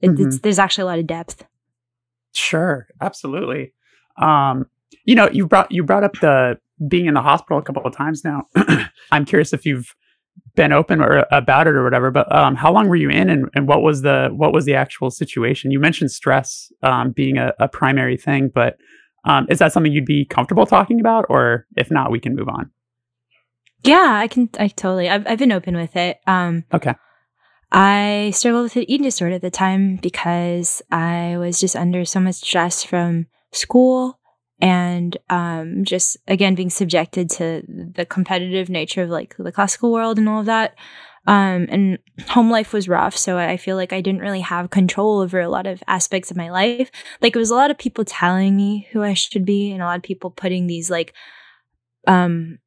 [0.00, 0.36] it, mm-hmm.
[0.42, 1.44] there's actually a lot of depth.
[2.34, 3.72] Sure, absolutely.
[4.16, 4.66] Um,
[5.04, 7.94] you know, you brought you brought up the being in the hospital a couple of
[7.94, 8.46] times now.
[9.12, 9.94] I'm curious if you've
[10.54, 12.10] been open or about it or whatever.
[12.10, 14.74] But um, how long were you in, and, and what was the what was the
[14.74, 15.70] actual situation?
[15.70, 18.76] You mentioned stress um, being a, a, primary thing, but
[19.24, 22.48] um, is that something you'd be comfortable talking about, or if not, we can move
[22.48, 22.70] on.
[23.82, 24.48] Yeah, I can.
[24.58, 25.08] I totally.
[25.08, 26.18] I've, I've been open with it.
[26.26, 26.94] Um, okay.
[27.74, 32.20] I struggled with an eating disorder at the time because I was just under so
[32.20, 34.18] much stress from school
[34.60, 40.18] and um, just again being subjected to the competitive nature of like the classical world
[40.18, 40.74] and all of that.
[41.24, 45.20] Um, and home life was rough so i feel like i didn't really have control
[45.20, 46.90] over a lot of aspects of my life.
[47.20, 49.84] Like it was a lot of people telling me who i should be and a
[49.84, 51.14] lot of people putting these like
[52.08, 52.58] um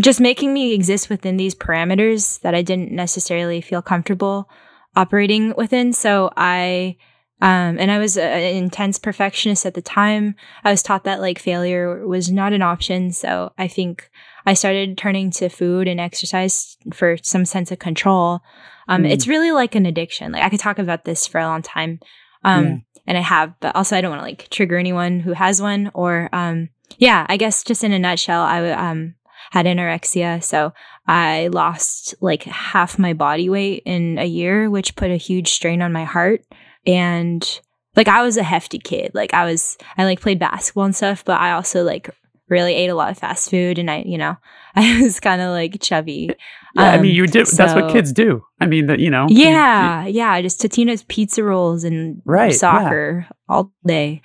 [0.00, 4.48] just making me exist within these parameters that i didn't necessarily feel comfortable
[4.96, 5.92] operating within.
[5.92, 6.96] So i
[7.42, 10.36] um, and I was an intense perfectionist at the time.
[10.64, 13.12] I was taught that like failure was not an option.
[13.12, 14.10] So I think
[14.46, 18.40] I started turning to food and exercise for some sense of control.
[18.88, 19.10] Um, mm.
[19.10, 20.32] It's really like an addiction.
[20.32, 22.00] Like I could talk about this for a long time.
[22.42, 22.76] Um, yeah.
[23.06, 25.90] and I have, but also I don't want to like trigger anyone who has one
[25.92, 29.14] or, um, yeah, I guess just in a nutshell, I, um,
[29.50, 30.42] had anorexia.
[30.42, 30.72] So
[31.06, 35.82] I lost like half my body weight in a year, which put a huge strain
[35.82, 36.42] on my heart
[36.86, 37.60] and
[37.96, 39.12] like I was a hefty kid.
[39.14, 42.10] Like I was I like played basketball and stuff, but I also like
[42.48, 44.36] really ate a lot of fast food and I, you know,
[44.76, 46.30] I was kind of like chubby.
[46.74, 47.44] Yeah, um, I mean, you do.
[47.46, 48.44] So, that's what kids do.
[48.60, 49.26] I mean, that you know.
[49.30, 50.42] Yeah, you, you, yeah.
[50.42, 53.36] Just Totino's pizza rolls and right, soccer yeah.
[53.48, 54.20] all day.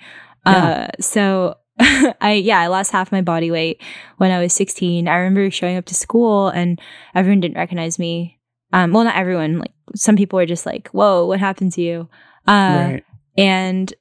[0.46, 0.88] Yeah.
[0.90, 1.56] Uh, so
[2.20, 3.80] I yeah, I lost half my body weight
[4.18, 5.08] when I was 16.
[5.08, 6.78] I remember showing up to school and
[7.14, 8.38] everyone didn't recognize me.
[8.74, 9.58] Um, well, not everyone.
[9.58, 12.08] Like some people were just like, "Whoa, what happened to you?"
[12.46, 13.04] Uh, right.
[13.36, 13.92] And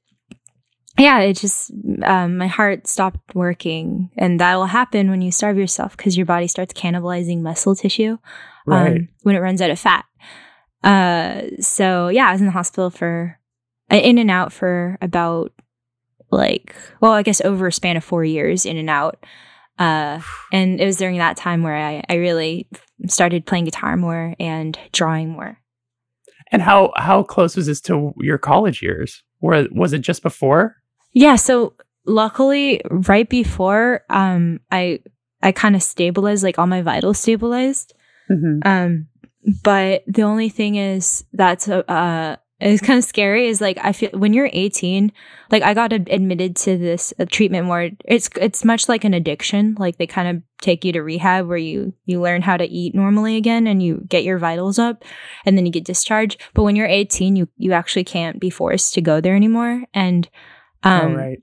[0.98, 1.72] yeah, it just,
[2.04, 4.10] um, my heart stopped working.
[4.18, 8.18] And that will happen when you starve yourself because your body starts cannibalizing muscle tissue
[8.68, 9.02] um, right.
[9.24, 10.06] when it runs out of fat.
[10.84, 13.40] Uh, so yeah, I was in the hospital for,
[13.92, 15.54] uh, in and out for about
[16.32, 19.26] like, well, I guess over a span of four years, in and out.
[19.80, 22.68] Uh, and it was during that time where I, I really
[23.08, 25.58] started playing guitar more and drawing more.
[26.52, 29.24] And how how close was this to your college years?
[29.42, 30.76] Or was it just before?
[31.14, 31.74] Yeah, so
[32.06, 35.00] luckily right before um I
[35.44, 37.94] I kind of stabilized like all my vitals stabilized.
[38.30, 38.60] Mm-hmm.
[38.68, 39.08] Um
[39.64, 43.92] but the only thing is that's a uh it's kind of scary is like I
[43.92, 45.12] feel when you're 18,
[45.50, 47.98] like I got admitted to this uh, treatment ward.
[48.06, 49.76] It's it's much like an addiction.
[49.80, 52.94] Like they kind of take you to rehab where you you learn how to eat
[52.94, 55.04] normally again and you get your vitals up
[55.44, 56.40] and then you get discharged.
[56.54, 59.84] But when you're 18, you you actually can't be forced to go there anymore.
[59.96, 60.30] And
[60.84, 61.42] um, right.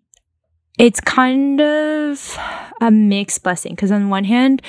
[0.78, 2.38] it's kind of
[2.80, 4.62] a mixed blessing because on one hand,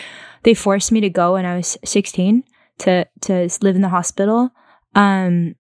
[0.43, 2.43] they forced me to go when I was 16
[2.79, 4.49] to to live in the hospital.
[4.95, 5.55] Um,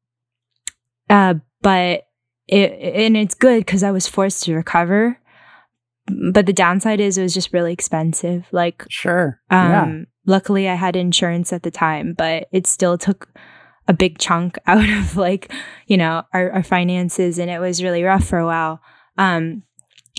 [1.09, 2.03] uh, but
[2.47, 5.19] it, and it's good because I was forced to recover.
[6.31, 8.47] But the downside is it was just really expensive.
[8.51, 9.39] Like, sure.
[9.51, 10.03] Um, yeah.
[10.25, 13.29] Luckily, I had insurance at the time, but it still took
[13.87, 15.51] a big chunk out of like,
[15.87, 18.81] you know, our, our finances, and it was really rough for a while.
[19.17, 19.63] Um,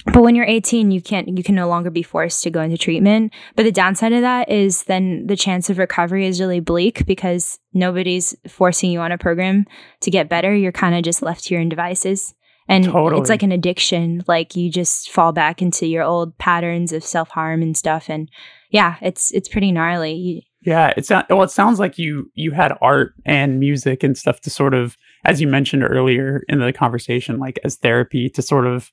[0.05, 2.79] but when you're 18 you can't you can no longer be forced to go into
[2.79, 3.33] treatment.
[3.57, 7.59] But the downside of that is then the chance of recovery is really bleak because
[7.73, 9.67] nobody's forcing you on a program
[10.01, 10.55] to get better.
[10.55, 12.35] You're kind of just left to your own devices.
[12.69, 13.21] And totally.
[13.21, 14.23] it's like an addiction.
[14.29, 18.09] Like you just fall back into your old patterns of self-harm and stuff.
[18.09, 18.31] And
[18.71, 20.13] yeah it's it's pretty gnarly.
[20.15, 24.17] You, yeah it's not, well it sounds like you you had art and music and
[24.17, 28.43] stuff to sort of as you mentioned earlier in the conversation like as therapy to
[28.43, 28.91] sort of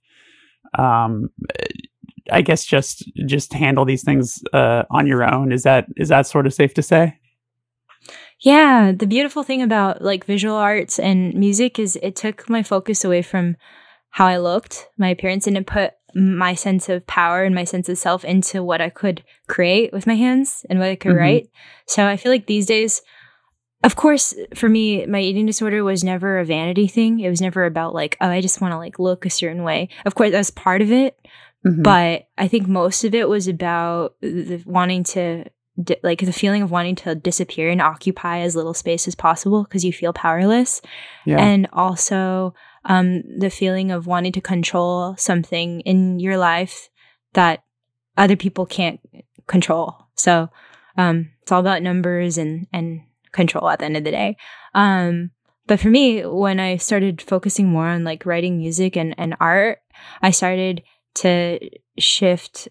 [0.77, 1.29] um,
[2.31, 5.51] I guess just just handle these things uh, on your own.
[5.51, 7.17] Is that is that sort of safe to say?
[8.39, 13.03] Yeah, the beautiful thing about like visual arts and music is it took my focus
[13.03, 13.55] away from
[14.11, 17.89] how I looked, my appearance, and it put my sense of power and my sense
[17.89, 21.19] of self into what I could create with my hands and what I could mm-hmm.
[21.19, 21.49] write.
[21.87, 23.01] So I feel like these days
[23.83, 27.19] of course, for me, my eating disorder was never a vanity thing.
[27.19, 29.89] It was never about like, oh, I just want to like look a certain way.
[30.05, 31.17] Of course, that was part of it,
[31.65, 31.81] Mm-hmm.
[31.81, 35.45] But I think most of it was about the, wanting to,
[35.81, 39.63] di- like, the feeling of wanting to disappear and occupy as little space as possible
[39.63, 40.81] because you feel powerless.
[41.25, 41.39] Yeah.
[41.39, 42.53] And also
[42.85, 46.89] um, the feeling of wanting to control something in your life
[47.33, 47.63] that
[48.15, 48.99] other people can't
[49.47, 50.07] control.
[50.15, 50.49] So
[50.95, 53.01] um, it's all about numbers and, and
[53.37, 54.35] control at the end of the day.
[54.73, 55.31] Um,
[55.65, 59.79] but for me, when I started focusing more on like writing music and, and art,
[60.21, 60.83] I started
[61.15, 61.59] to
[61.97, 62.67] shift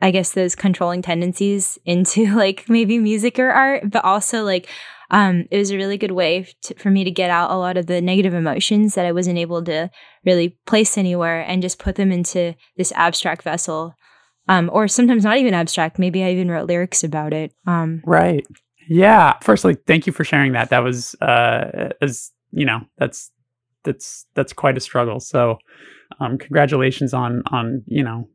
[0.00, 4.68] I guess those controlling tendencies into like maybe music or art, but also like
[5.10, 7.76] um, it was a really good way to, for me to get out a lot
[7.76, 9.90] of the negative emotions that I wasn't able to
[10.24, 13.94] really place anywhere and just put them into this abstract vessel.
[14.48, 15.98] Um, or sometimes not even abstract.
[15.98, 17.52] Maybe I even wrote lyrics about it.
[17.66, 18.46] Um, right.
[18.88, 19.34] Yeah.
[19.42, 20.70] Firstly, thank you for sharing that.
[20.70, 23.30] That was, uh, as you know, that's
[23.84, 25.20] that's that's quite a struggle.
[25.20, 25.58] So,
[26.20, 28.28] um, congratulations on on you know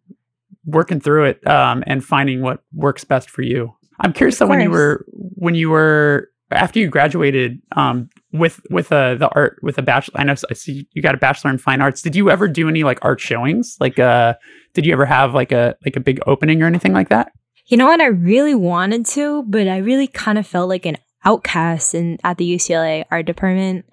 [0.66, 3.74] working through it um, and finding what works best for you.
[4.00, 8.92] I'm curious though when you were when you were after you graduated um, with with
[8.92, 10.20] uh, the art with a bachelor.
[10.20, 12.02] I know I see you got a bachelor in fine arts.
[12.02, 13.78] Did you ever do any like art showings?
[13.80, 14.36] Like, uh,
[14.74, 17.32] did you ever have like a like a big opening or anything like that?
[17.72, 18.02] You know what?
[18.02, 22.38] I really wanted to, but I really kind of felt like an outcast in at
[22.38, 23.86] the UCLA art department.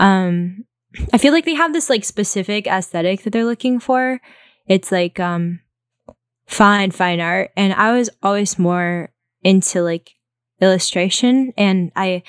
[0.00, 0.64] Um,
[1.12, 4.20] I feel like they have this like specific aesthetic that they're looking for.
[4.66, 5.60] It's like um
[6.48, 9.12] fine fine art and I was always more
[9.44, 10.10] into like
[10.60, 12.24] illustration and I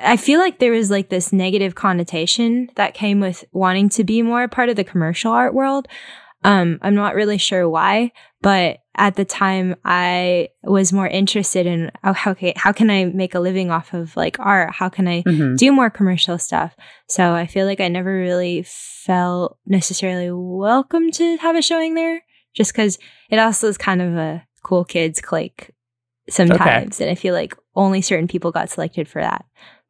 [0.00, 4.22] I feel like there was like this negative connotation that came with wanting to be
[4.22, 5.86] more a part of the commercial art world.
[6.44, 11.90] Um, I'm not really sure why, but at the time I was more interested in
[12.04, 14.72] oh, how okay, how can I make a living off of like art?
[14.72, 15.56] How can I mm-hmm.
[15.56, 16.74] do more commercial stuff?
[17.08, 22.22] So I feel like I never really felt necessarily welcome to have a showing there,
[22.54, 22.98] just because
[23.30, 25.70] it also is kind of a cool kids clique
[26.28, 27.04] sometimes, okay.
[27.04, 29.44] and I feel like only certain people got selected for that.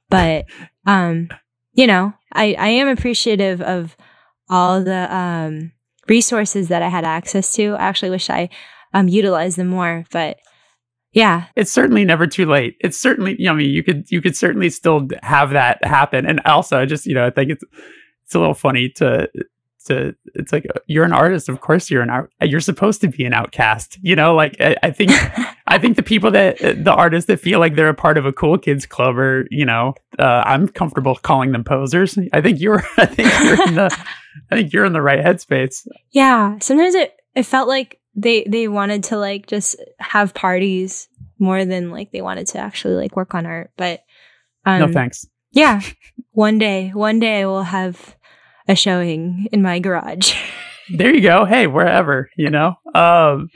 [0.09, 0.47] But
[0.87, 1.29] um,
[1.75, 3.97] you know, I I am appreciative of
[4.49, 5.73] all the um
[6.09, 7.75] resources that I had access to.
[7.75, 8.49] I actually wish I
[8.94, 10.38] um, utilized them more, but
[11.12, 12.76] yeah, it's certainly never too late.
[12.80, 16.26] It's certainly, you know, I mean, you could you could certainly still have that happen.
[16.26, 17.64] And also, I just you know, I think it's
[18.24, 19.28] it's a little funny to
[19.87, 23.22] to it's like you're an artist of course you're an art you're supposed to be
[23.26, 25.11] an outcast you know like i, I think
[25.66, 28.33] i think the people that the artists that feel like they're a part of a
[28.33, 32.83] cool kids club are you know uh, i'm comfortable calling them posers i think you're
[32.96, 34.07] i think you're in the
[34.50, 35.87] I think you're in the right headspace.
[36.12, 36.59] Yeah.
[36.61, 41.90] Sometimes it, it felt like they they wanted to like just have parties more than
[41.90, 43.70] like they wanted to actually like work on art.
[43.77, 44.00] But
[44.64, 45.27] um, no thanks.
[45.53, 45.81] Yeah.
[46.33, 48.16] one day, one day I will have
[48.68, 50.35] a showing in my garage.
[50.96, 51.44] there you go.
[51.44, 52.74] Hey, wherever, you know.
[52.94, 53.50] Um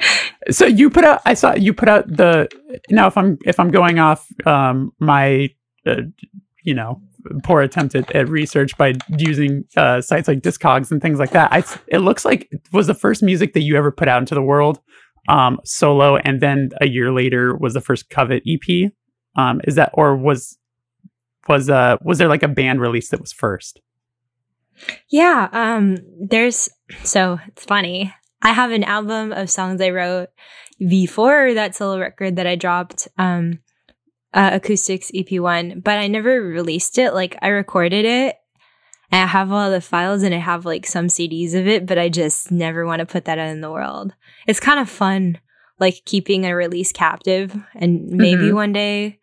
[0.50, 2.48] so you put out I saw you put out the
[2.90, 5.50] now if I'm if I'm going off um my
[5.86, 6.02] uh,
[6.62, 7.02] you know
[7.42, 11.52] poor attempt at, at research by using uh, sites like Discogs and things like that.
[11.52, 14.34] I, it looks like it was the first music that you ever put out into
[14.34, 14.80] the world
[15.28, 18.92] um, solo, and then a year later was the first Covet EP.
[19.36, 20.58] Um, is that or was
[21.48, 23.80] was uh was there like a band release that was first?
[25.08, 26.68] Yeah, um, there's
[27.04, 28.14] so it's funny.
[28.42, 30.28] I have an album of songs I wrote
[30.78, 33.08] before that solo record that I dropped.
[33.18, 33.60] Um,
[34.34, 37.14] uh, acoustics EP1, but I never released it.
[37.14, 38.36] Like I recorded it
[39.10, 41.98] and I have all the files and I have like some CDs of it, but
[41.98, 44.14] I just never want to put that out in the world.
[44.46, 45.38] It's kind of fun,
[45.78, 48.56] like keeping a release captive and maybe mm-hmm.
[48.56, 49.18] one day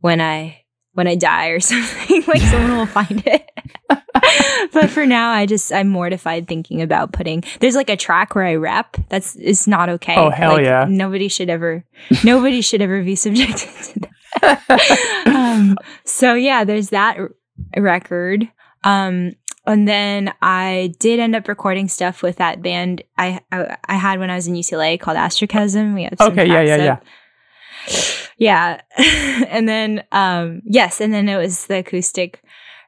[0.00, 3.50] when I when I die or something, like someone will find it.
[4.72, 7.44] but for now, I just I'm mortified thinking about putting.
[7.60, 8.96] There's like a track where I rap.
[9.08, 10.14] That's it's not okay.
[10.16, 10.86] Oh hell like, yeah!
[10.88, 11.84] Nobody should ever,
[12.24, 14.00] nobody should ever be subjected to
[14.40, 15.24] that.
[15.26, 17.30] um, so yeah, there's that r-
[17.76, 18.48] record.
[18.84, 19.32] Um,
[19.66, 24.18] and then I did end up recording stuff with that band I I, I had
[24.18, 25.94] when I was in UCLA called Astrochasm.
[25.94, 26.98] We have okay, yeah, yeah, yeah
[28.40, 28.80] yeah.
[29.48, 31.00] and then, um, yes.
[31.00, 32.42] And then it was the acoustic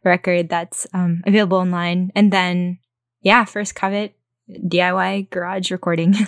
[0.05, 2.11] record that's, um, available online.
[2.15, 2.79] And then,
[3.21, 4.15] yeah, first covet
[4.51, 6.15] DIY garage recording.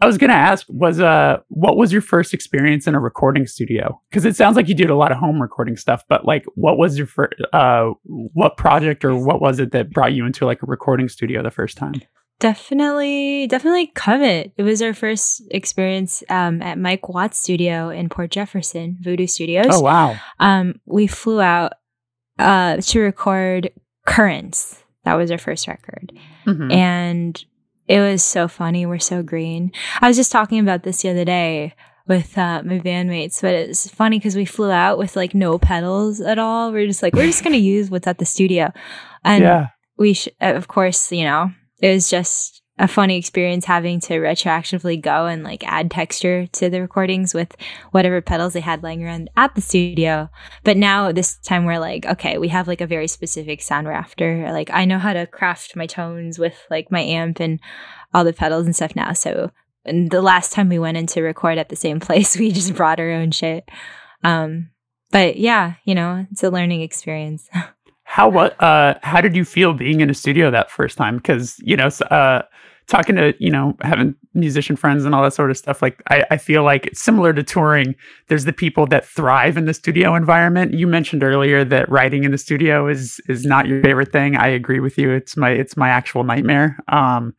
[0.00, 4.00] I was gonna ask, was uh, what was your first experience in a recording studio?
[4.10, 6.76] Because it sounds like you did a lot of home recording stuff, but like, what
[6.76, 10.62] was your first, uh, what project or what was it that brought you into like
[10.62, 11.94] a recording studio the first time?
[12.38, 14.52] Definitely, definitely Covet.
[14.58, 19.68] It was our first experience um, at Mike Watts' studio in Port Jefferson, VuDu Studios.
[19.70, 20.18] Oh wow!
[20.38, 21.72] Um, we flew out
[22.38, 23.70] uh, to record
[24.06, 24.82] Currents.
[25.04, 26.12] That was our first record,
[26.46, 26.70] mm-hmm.
[26.70, 27.44] and
[27.86, 28.86] it was so funny.
[28.86, 29.72] We're so green.
[30.00, 31.74] I was just talking about this the other day
[32.08, 36.20] with uh, my bandmates, but it's funny because we flew out with like no pedals
[36.20, 36.72] at all.
[36.72, 38.72] We're just like, we're just going to use what's at the studio.
[39.24, 39.66] And Yeah.
[39.98, 45.00] we, sh- of course, you know, it was just a funny experience having to retroactively
[45.00, 47.56] go and like add texture to the recordings with
[47.92, 50.28] whatever pedals they had laying around at the studio.
[50.62, 54.50] But now this time we're like, okay, we have like a very specific sound rafter.
[54.52, 57.60] Like I know how to craft my tones with like my amp and
[58.12, 59.14] all the pedals and stuff now.
[59.14, 59.50] So
[59.86, 62.74] and the last time we went in to record at the same place, we just
[62.74, 63.68] brought our own shit.
[64.22, 64.70] Um,
[65.12, 67.48] but yeah, you know, it's a learning experience.
[68.16, 71.18] How what uh how did you feel being in a studio that first time?
[71.18, 72.40] Because you know, uh,
[72.86, 75.82] talking to you know having musician friends and all that sort of stuff.
[75.82, 77.94] Like I, I feel like it's similar to touring.
[78.28, 80.72] There's the people that thrive in the studio environment.
[80.72, 84.34] You mentioned earlier that writing in the studio is is not your favorite thing.
[84.34, 85.10] I agree with you.
[85.10, 86.78] It's my it's my actual nightmare.
[86.88, 87.34] Um,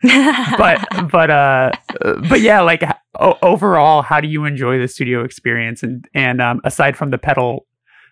[0.59, 1.71] but but uh
[2.29, 2.83] but yeah like
[3.19, 7.17] o- overall how do you enjoy the studio experience and and um aside from the
[7.17, 7.65] pedal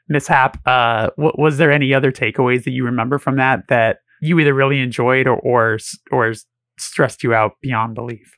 [0.07, 4.39] mishap uh w- was there any other takeaways that you remember from that that you
[4.39, 5.77] either really enjoyed or or
[6.11, 6.33] or
[6.77, 8.37] stressed you out beyond belief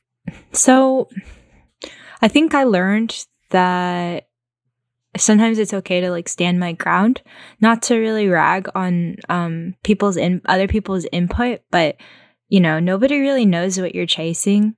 [0.52, 1.08] So
[2.20, 4.28] I think I learned that
[5.16, 7.22] sometimes it's okay to like stand my ground,
[7.60, 11.96] not to really rag on um people's in other people's input, but
[12.48, 14.74] you know, nobody really knows what you're chasing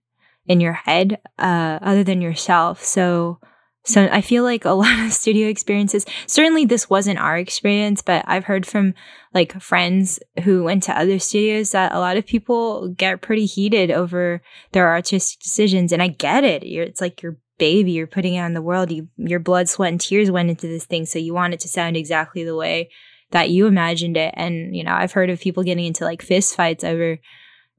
[0.46, 2.84] in your head uh other than yourself.
[2.84, 3.40] So
[3.84, 8.24] so I feel like a lot of studio experiences, certainly this wasn't our experience, but
[8.26, 8.94] I've heard from
[9.32, 13.90] like friends who went to other studios that a lot of people get pretty heated
[13.90, 16.64] over their artistic decisions and i get it.
[16.64, 18.90] You're, it's like your baby you're putting it on the world.
[18.90, 21.68] You, your blood sweat and tears went into this thing so you want it to
[21.68, 22.90] sound exactly the way
[23.30, 24.34] that you imagined it.
[24.36, 27.18] And you know i've heard of people getting into like fist fights over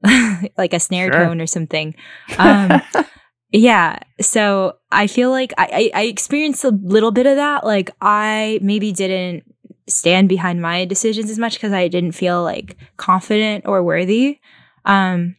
[0.56, 1.24] like a snare Sure.
[1.26, 1.94] tone or something.
[2.38, 2.80] Um
[3.52, 3.98] yeah.
[4.20, 7.64] So i feel like I, I i experienced a little bit of that.
[7.64, 9.44] Like i maybe didn't
[9.88, 14.40] stand behind my decisions as much because i didn't feel like confident or worthy.
[14.84, 15.36] Um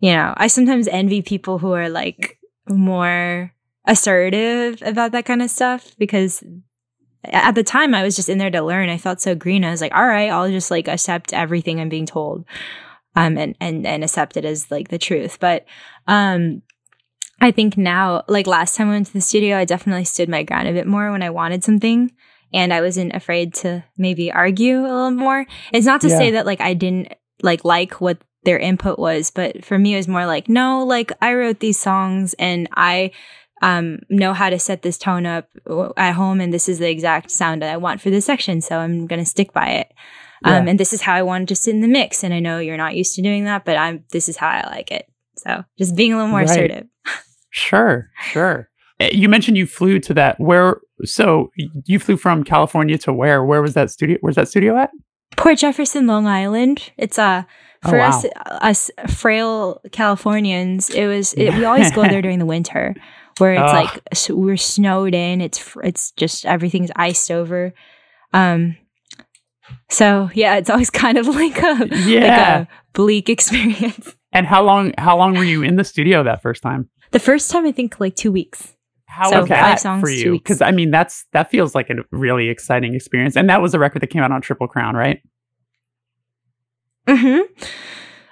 [0.00, 2.38] you know i sometimes envy people who are like
[2.68, 3.52] more
[3.86, 6.42] assertive about that kind of stuff because
[7.24, 8.88] at the time i was just in there to learn.
[8.88, 9.64] I felt so green.
[9.64, 12.46] I was like all right i'll just like accept everything i'm being told
[13.16, 15.38] um and and and accept it as like the truth.
[15.40, 15.66] But
[16.06, 16.62] um
[17.42, 20.42] i think now like last time i went to the studio i definitely stood my
[20.42, 22.10] ground a bit more when i wanted something
[22.54, 25.44] and i wasn't afraid to maybe argue a little more.
[25.72, 26.18] It's not to Yeah.
[26.18, 27.12] say that like i didn't
[27.42, 31.12] like like what their input was but for me it was more like no like
[31.20, 33.10] i wrote these songs and i
[33.62, 35.48] um, know how to set this tone up
[35.96, 38.78] at home and this is the exact sound that i want for this section so
[38.78, 39.92] i'm going to stick by it.
[40.44, 42.58] Um, and this is how i want to sit in the mix and i know
[42.58, 45.06] you're not used to doing that but i'm this is how i like it.
[45.36, 46.50] So just being a little more Right.
[46.50, 46.86] assertive
[47.52, 48.68] sure sure.
[49.00, 51.50] Uh, you mentioned you flew to that where so
[51.86, 53.44] you flew from california to where?
[53.44, 54.90] Where was that studio where's that studio at?
[55.36, 56.90] Port jefferson long island.
[56.98, 57.44] It's uh
[57.84, 58.10] Oh, for wow.
[58.10, 62.94] us us frail californians it was it, we always go there during the winter
[63.38, 63.84] where it's Ugh.
[63.86, 67.74] like s- we're snowed in it's it's just everything's iced over.
[68.32, 68.76] Um
[69.90, 74.14] so yeah it's always kind of like a yeah like a bleak experience.
[74.32, 77.50] And how long how long were you in the studio that first time the first
[77.50, 78.74] time i think like two weeks
[79.06, 80.32] How So was five that songs, for you?
[80.32, 83.78] Because I mean, that's that feels like a really exciting experience, and that was a
[83.78, 85.20] record that came out on Triple Crown, right?
[87.06, 87.40] hmm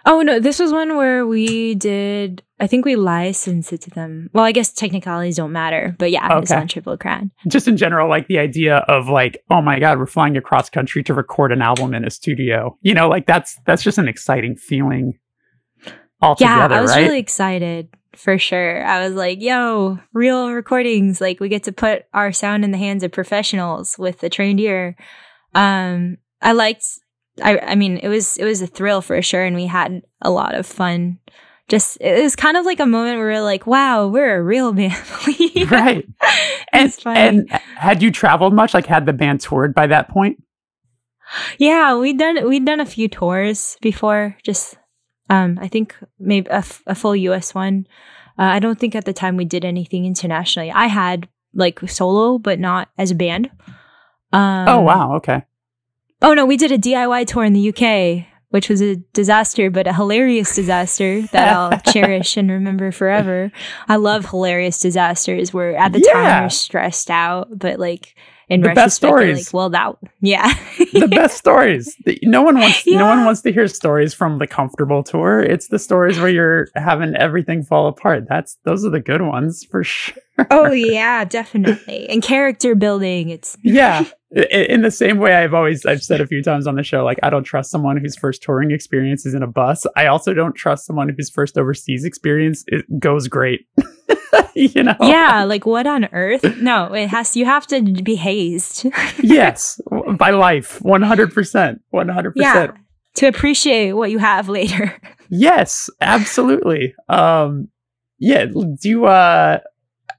[0.06, 2.42] Oh no, this was one where we did.
[2.58, 4.30] I think we licensed it to them.
[4.32, 6.60] Well, I guess technicalities don't matter, but yeah, it's Okay.
[6.60, 7.30] on Triple Crown.
[7.46, 11.02] Just in general, like the idea of like, oh my god, we're flying across country
[11.04, 12.78] to record an album in a studio.
[12.80, 15.18] You know, like that's that's just an exciting feeling
[16.22, 17.02] altogether, yeah, I was right?
[17.02, 18.84] really excited for sure.
[18.84, 21.20] I was like, "Yo, real recordings!
[21.20, 24.60] Like we get to put our sound in the hands of professionals with a trained
[24.60, 24.96] ear."
[25.54, 26.84] Um, I liked.
[27.42, 30.30] I I mean, it was it was a thrill for sure, and we had a
[30.30, 31.18] lot of fun.
[31.68, 34.72] Just it was kind of like a moment where we're like, "Wow, we're a real
[34.74, 34.94] band."
[35.70, 36.06] right.
[36.72, 38.74] And, and had you traveled much?
[38.74, 40.42] Like, had the band toured by that point?
[41.58, 44.36] Yeah, we'd done we'd done a few tours before.
[44.42, 44.76] Just
[45.30, 47.54] um, I think maybe a, f- a full U.S.
[47.54, 47.86] one.
[48.38, 50.70] Uh, I don't think at the time we did anything internationally.
[50.70, 53.50] I had like solo, but not as a band.
[54.32, 55.42] Um, oh wow, okay.
[56.22, 59.86] Oh no, we did a DIY tour in the UK, which was a disaster, but
[59.86, 63.50] a hilarious disaster that I'll cherish and remember forever.
[63.88, 66.40] I love hilarious disasters where at the time Yeah.
[66.42, 68.14] you're stressed out, but like
[68.50, 69.46] in The best stories.
[69.46, 70.52] like, well, that yeah,
[70.92, 71.96] the best stories.
[72.22, 75.40] No one wants no one wants to hear stories from the comfortable tour.
[75.40, 78.26] It's the stories where you're having everything fall apart.
[78.28, 80.14] That's those are the good ones for sure.
[80.50, 83.30] oh yeah, definitely, and character building.
[83.30, 84.04] It's Yeah.
[84.52, 87.18] In the same way I've always I've said a few times on the show, like
[87.22, 89.86] I don't trust someone whose first touring experience is in a bus.
[89.96, 93.66] I also don't trust someone whose first overseas experience it goes great.
[94.54, 94.96] you know?
[95.00, 96.44] yeah, like what on earth?
[96.58, 97.36] No, it has.
[97.36, 98.86] You have to be hazed.
[99.22, 99.80] yes.
[100.16, 100.80] By life.
[100.82, 101.80] One hundred percent.
[101.90, 102.78] One hundred yeah, percent.
[103.16, 105.00] to appreciate what you have later.
[105.32, 106.92] Yes, absolutely.
[107.08, 107.68] Um,
[108.18, 108.46] yeah.
[108.46, 109.60] Do you, uh,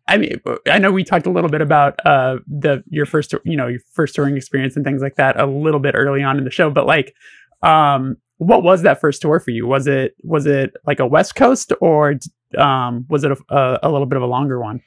[0.08, 3.58] I mean, I know we talked a little bit about uh the your first, you
[3.58, 6.46] know, your first touring experience and things like that a little bit early on in
[6.46, 7.14] the show, but like,
[7.62, 9.68] um, what was that first tour for you?
[9.68, 12.16] Was it was it like a West Coast or
[12.58, 14.82] um was it a, a, a little bit of a longer one?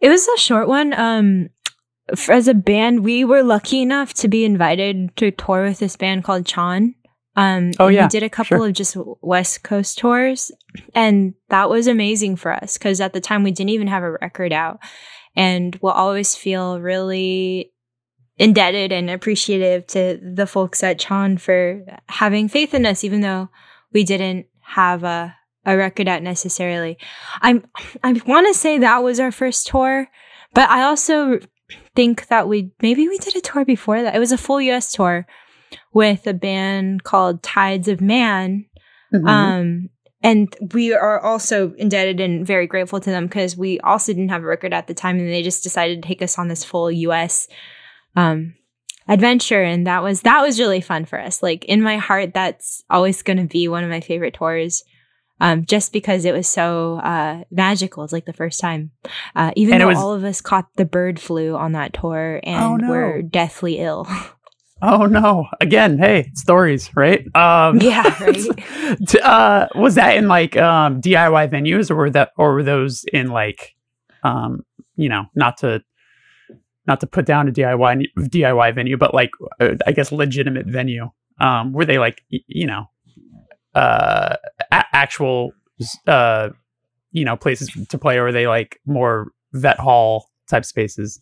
[0.00, 0.92] It was a short one.
[0.94, 1.50] Um,
[2.28, 6.24] as a band, we were lucky enough to be invited to tour with this band
[6.24, 6.96] called Chon.
[7.36, 8.66] Um, Oh, yeah, we did a couple sure.
[8.66, 10.50] of just West Coast tours,
[10.94, 14.18] and that was amazing for us because at the time we didn't even have a
[14.20, 14.80] record out,
[15.34, 17.72] and we'll always feel really
[18.36, 23.48] indebted and appreciative to the folks at Chon for having faith in us, even though
[23.92, 25.34] we didn't have a
[25.64, 26.98] a record out necessarily.
[27.40, 27.64] I'm
[28.02, 30.08] I want to say that was our first tour,
[30.54, 31.38] but I also
[31.94, 34.14] think that we maybe we did a tour before that.
[34.14, 35.26] It was a full US tour
[35.92, 38.66] with a band called Tides of Man.
[39.14, 39.28] Mhm.
[39.28, 39.88] Um
[40.24, 44.42] and we are also indebted and very grateful to them because we also didn't have
[44.42, 46.90] a record at the time and they just decided to take us on this full
[46.90, 47.48] US
[48.16, 48.54] um
[49.08, 51.42] adventure and that was that was really fun for us.
[51.42, 54.82] Like in my heart that's always going to be one of my favorite tours.
[55.42, 58.04] Um, just because it was so uh, magical.
[58.04, 58.92] It's like the first time.
[59.34, 62.38] Uh, even And though was- all of us caught the bird flu on that tour
[62.44, 62.88] and Oh, no.
[62.88, 64.06] were deathly ill.
[64.84, 65.46] Oh no!
[65.60, 67.20] Again, hey, stories, right?
[67.36, 69.14] Um, Yeah, right.
[69.22, 73.28] uh, was that in like um, DIY venues, or were that, or were those in
[73.28, 73.76] like,
[74.24, 74.64] um,
[74.96, 75.84] you know, not to,
[76.88, 79.30] not to put down a DIY DIY venue, but like,
[79.60, 81.10] uh, I guess legitimate venue.
[81.38, 82.86] Um, were they like, y- you know,
[83.74, 84.36] uh,
[84.70, 85.52] a- actual,
[86.06, 86.50] uh,
[87.10, 91.20] you know, places to play, or are they like more vet hall type spaces?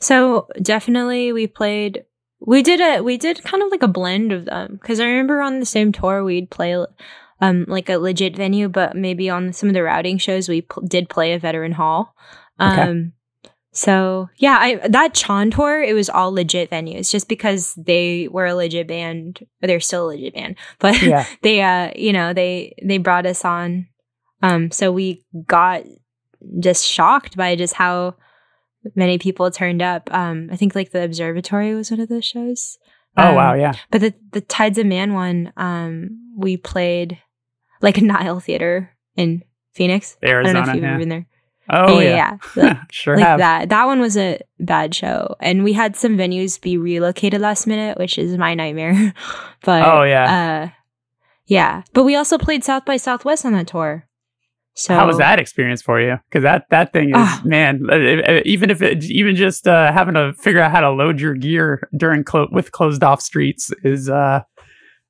[0.00, 2.04] So definitely we played
[2.40, 5.40] we did a we did kind of like a blend of them because I remember
[5.40, 6.76] on the same tour we'd play
[7.40, 10.84] um like a legit venue but maybe on some of the routing shows we pl-
[10.86, 12.14] did play a veteran hall.
[12.60, 13.10] Okay.
[13.78, 18.28] Um so yeah, I that Chon tour it was all legit venues just because they
[18.28, 19.46] were a legit band.
[19.60, 21.26] They're still a legit band, but Yeah.
[21.42, 23.86] they uh you know they they brought us on
[24.42, 25.82] um so we got
[26.60, 28.14] just shocked by just how
[28.94, 32.78] many people turned up um i think like the observatory was one of those shows
[33.16, 33.54] Oh Um, wow!
[33.54, 33.72] Yeah.
[33.90, 37.18] but the the tides of man one um we played
[37.82, 39.42] like a nile theater in
[39.74, 40.54] phoenix i Arizona.
[40.60, 40.98] don't know if you've yeah.
[40.98, 41.26] been there
[41.70, 42.14] Oh yeah.
[42.16, 43.38] yeah, Like, sure like have.
[43.38, 47.66] that that one was a bad show and we had some venues be relocated last
[47.66, 49.12] minute which is my nightmare
[49.62, 50.24] but Oh yeah.
[50.64, 50.70] uh
[51.46, 54.04] yeah but we also played south by southwest on that tour
[54.74, 56.18] so How was that experience for you?
[56.30, 57.42] Because that that thing is Ah.
[57.44, 57.82] man.
[57.90, 61.20] uh, uh, Even if it, even just uh, having to figure out how to load
[61.20, 64.42] your gear during clo- with closed off streets is uh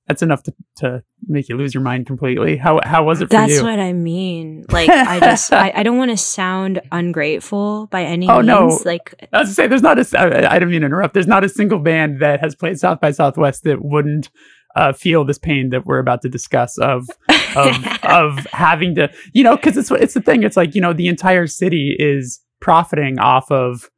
[0.09, 2.57] that's enough to, to make you lose your mind completely.
[2.57, 3.63] How how was it for That's you?
[3.63, 4.65] what I mean.
[4.71, 8.47] Like, I just, I, I don't want to sound ungrateful by any Oh, means.
[8.47, 8.81] no.
[8.85, 10.19] Like, I was to say there's not a.
[10.19, 11.15] I, I didn't mean to interrupt.
[11.15, 14.31] There's not a single band that has played South by Southwest that wouldn't
[14.77, 17.09] uh, feel this pain that we're about to discuss of
[17.57, 20.81] of of having to you know because it's what it's the thing it's like you
[20.81, 23.89] know the entire city is profiting off of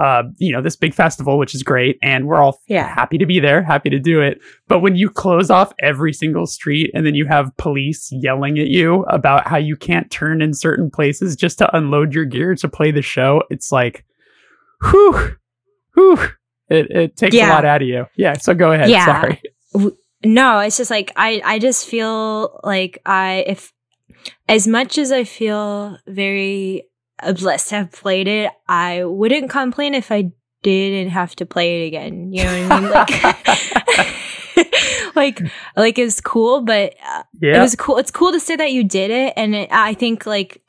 [0.00, 2.88] uh you know this big festival which is great and we're all Yeah.
[2.88, 4.40] happy to be there happy to do it.
[4.66, 8.68] But when you close off every single street and then you have police yelling at
[8.68, 12.68] you about how you can't turn in certain places just to unload your gear to
[12.68, 14.04] play the show it's like
[14.90, 15.36] whew
[15.94, 16.18] whew.
[16.68, 18.06] It, it takes a lot out of you.
[18.16, 18.90] Yeah so go ahead.
[18.90, 19.04] Yeah.
[19.06, 19.42] sorry.
[20.22, 23.72] No, it's just like, I, I just feel like I, if,
[24.50, 26.89] as much as I feel very
[27.38, 30.30] blessed to have played it, I wouldn't complain if I
[30.62, 32.32] didn't have to play it again.
[32.32, 32.90] You know what I mean?
[35.14, 35.40] Like, like,
[35.76, 37.22] like it's cool, but uh,
[37.56, 37.98] it was cool.
[37.98, 40.62] It's cool to say that you did it, and it, I think like,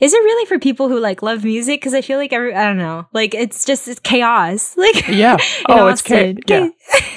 [0.00, 1.80] is it really for people who like love music?
[1.80, 4.74] Because I feel like every I don't know, like it's just it's chaos.
[4.86, 5.36] Like yeah
[5.68, 6.38] oh it's ca- Austin.
[6.46, 6.68] yeah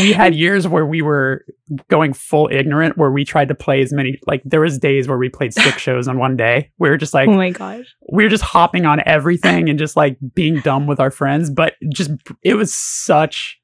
[0.00, 1.44] we had years where we were
[1.88, 4.18] going full ignorant, where we tried to play as many.
[4.26, 6.70] Like there was days where we played six shows on one day.
[6.78, 9.96] We were just like, oh my gosh, we were just hopping on everything and just
[9.96, 11.50] like being dumb with our friends.
[11.50, 12.10] But just
[12.42, 13.58] it was such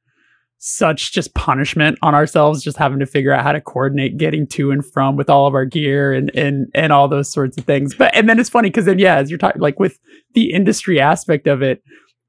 [0.66, 4.70] such just punishment on ourselves just having to figure out how to coordinate getting to
[4.70, 7.94] and from with all of our gear and and and all those sorts of things
[7.94, 9.98] but and then it's funny because then yeah as you're talking like with
[10.32, 11.82] the industry aspect of it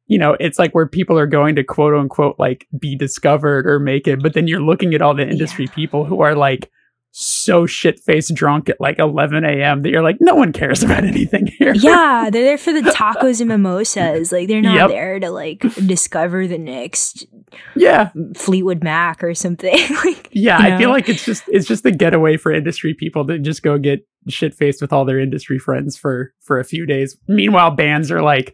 [0.08, 3.80] you know it's like where people are going to quote unquote like be discovered or
[3.80, 5.74] make it but then you're looking at all the industry yeah.
[5.74, 6.70] people who are like
[7.18, 9.84] so shit faced drunk at like 11 a.m.
[9.84, 11.74] that you're like, no one cares about anything here.
[11.74, 14.34] Yeah, they're there for the tacos and mimosas.
[14.34, 14.90] Like they're not yep.
[14.90, 17.26] there to like discover the next
[17.74, 19.80] yeah Fleetwood Mac or something.
[20.06, 20.78] like yeah, I know?
[20.78, 24.06] feel like it's just it's just a getaway for industry people to just go get
[24.28, 27.18] shit faced with all their industry friends for for a few days.
[27.30, 28.54] Meanwhile, bands are like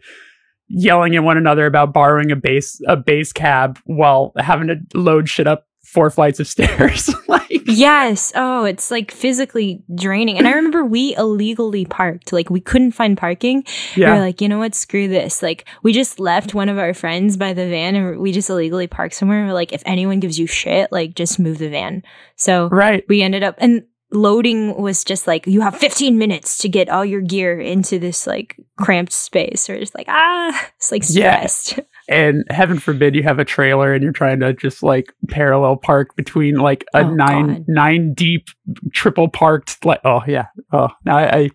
[0.72, 5.28] yelling at one another about borrowing a bass a bass cab while having to load
[5.28, 7.10] shit up four flights of stairs.
[7.28, 8.32] like Yes.
[8.34, 10.38] Oh, it's like physically draining.
[10.38, 12.32] And I remember we illegally parked.
[12.32, 13.64] Like we couldn't find parking.
[13.94, 14.12] Yeah.
[14.12, 14.74] We were like, you know what?
[14.74, 15.42] Screw this.
[15.42, 18.86] Like we just left one of our friends by the van and we just illegally
[18.86, 19.46] parked somewhere.
[19.46, 22.02] We're like, if anyone gives you shit, like just move the van.
[22.36, 23.04] So right.
[23.08, 27.04] we ended up and loading was just like you have 15 minutes to get all
[27.04, 31.84] your gear into this like cramped space or just like ah it's like stressed yeah.
[32.08, 36.14] and heaven forbid you have a trailer and you're trying to just like parallel park
[36.16, 37.64] between like a oh, nine God.
[37.68, 38.46] nine deep
[38.92, 41.50] triple parked like oh yeah oh now I, I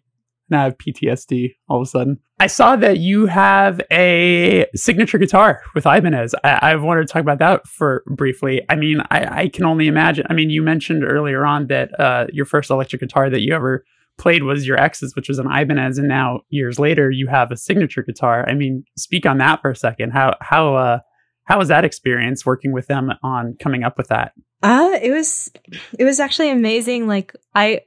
[0.49, 2.19] now I have PTSD all of a sudden.
[2.39, 6.35] I saw that you have a signature guitar with Ibanez.
[6.43, 8.61] I, have wanted to talk about that for briefly.
[8.69, 10.25] I mean, I, I, can only imagine.
[10.29, 13.83] I mean, you mentioned earlier on that uh, your first electric guitar that you ever
[14.17, 17.57] played was your ex's, which was an Ibanez, and now years later you have a
[17.57, 18.47] signature guitar.
[18.47, 20.11] I mean, speak on that for a second.
[20.11, 20.99] How how uh,
[21.45, 24.33] how was that experience working with them on coming up with that?
[24.61, 25.51] Uh, it was
[25.97, 27.07] it was actually amazing.
[27.07, 27.81] Like I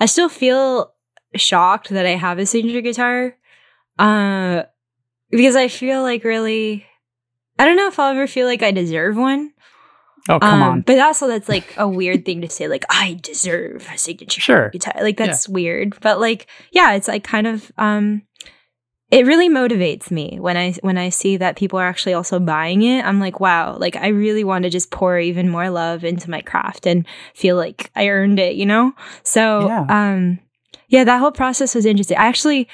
[0.00, 0.93] I still feel
[1.36, 3.36] shocked that I have a signature guitar.
[3.98, 4.64] Uh
[5.30, 6.86] because I feel like really
[7.58, 9.52] I don't know if I'll ever feel like I deserve one.
[10.28, 10.80] Oh come um, on!
[10.80, 12.66] But also, that's like a weird thing to say.
[12.66, 14.70] Like, I deserve a signature sure.
[14.70, 14.94] guitar.
[15.02, 15.52] Like that's yeah.
[15.52, 16.00] weird.
[16.00, 17.70] But like, yeah, it's like kind of.
[17.76, 18.22] um
[19.10, 22.82] It really motivates me when I when I see that people are actually also buying
[22.82, 23.04] it.
[23.04, 23.76] I'm like, wow!
[23.76, 27.56] Like I really want to just pour even more love into my craft and feel
[27.56, 28.56] like I earned it.
[28.56, 28.94] You know.
[29.24, 29.86] So, yeah.
[29.90, 30.38] um,
[30.94, 32.16] yeah, that whole process was interesting.
[32.16, 32.68] I actually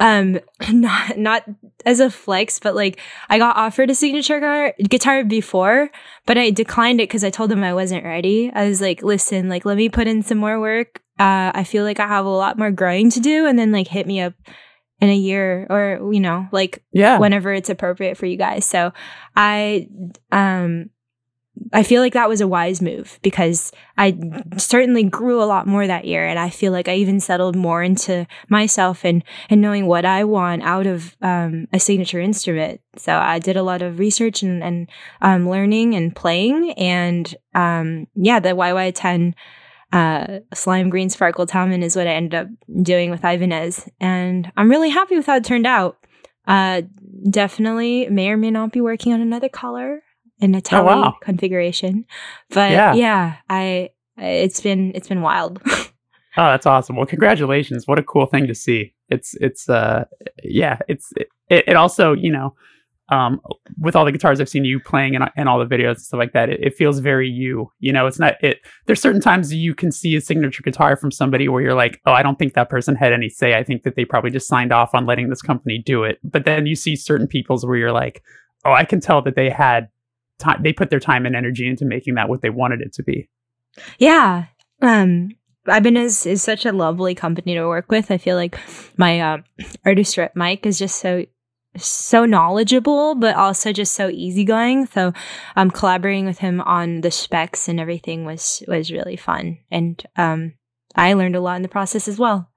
[0.00, 0.40] um
[0.72, 1.44] not not
[1.84, 5.90] as a flex but like i got offered a signature guitar, guitar before
[6.24, 8.50] but i declined it because i told them i wasn't ready.
[8.54, 11.02] I was like listen like let me put in some more work.
[11.18, 13.88] Uh i feel like i have a lot more growing to do and then like
[13.88, 14.32] hit me up
[15.00, 17.18] in a year or you know like yeah.
[17.18, 18.64] whenever it's appropriate for you guys.
[18.64, 18.92] So
[19.36, 19.88] i
[20.32, 20.88] um
[21.72, 24.18] I feel like that was a wise move because I
[24.56, 26.26] certainly grew a lot more that year.
[26.26, 30.24] And I feel like I even settled more into myself and, and knowing what I
[30.24, 32.80] want out of um, a signature instrument.
[32.96, 34.88] So I did a lot of research and, and
[35.20, 36.72] um, learning and playing.
[36.72, 39.34] And um, yeah, the YY10
[39.92, 42.48] uh, Slime Green Sparkle Talman is what I ended up
[42.82, 43.88] doing with Ibanez.
[44.00, 45.98] And I'm really happy with how it turned out.
[46.46, 46.82] Uh,
[47.28, 50.02] definitely may or may not be working on another color
[50.40, 51.16] in a tele oh, wow.
[51.22, 52.04] configuration.
[52.50, 52.94] But yeah.
[52.94, 55.60] yeah, I it's been it's been wild.
[55.66, 55.90] oh,
[56.36, 56.96] that's awesome.
[56.96, 57.86] Well, congratulations.
[57.86, 58.94] What a cool thing to see.
[59.08, 60.04] It's it's uh
[60.42, 61.28] yeah, it's it,
[61.68, 62.54] it also, you know,
[63.10, 63.40] um,
[63.78, 66.18] with all the guitars I've seen you playing and, and all the videos and stuff
[66.18, 67.70] like that, it, it, feels very you.
[67.80, 68.58] You know, it's not it.
[68.86, 72.12] There's certain times you can see a signature guitar from somebody where you're like, oh,
[72.12, 73.54] I don't think that person had any say.
[73.54, 76.18] I think that they probably just signed off on letting this company do it.
[76.22, 78.22] But then you see certain people's where you're like,
[78.66, 79.88] oh, I can tell that they had
[80.38, 83.02] time they put their time and energy into making that what they wanted it to
[83.02, 83.28] be.
[83.98, 84.46] Yeah.
[84.80, 85.30] Um
[85.68, 88.10] Ibanez is such a lovely company to work with.
[88.10, 88.58] I feel like
[88.96, 89.38] my uh,
[89.84, 91.26] artist rep Mike is just so
[91.76, 94.86] so knowledgeable, but also just so easygoing.
[94.86, 95.12] So,
[95.56, 100.54] um, collaborating with him on the specs and everything was was really fun, and um,
[100.96, 102.50] I learned a lot in the process as well.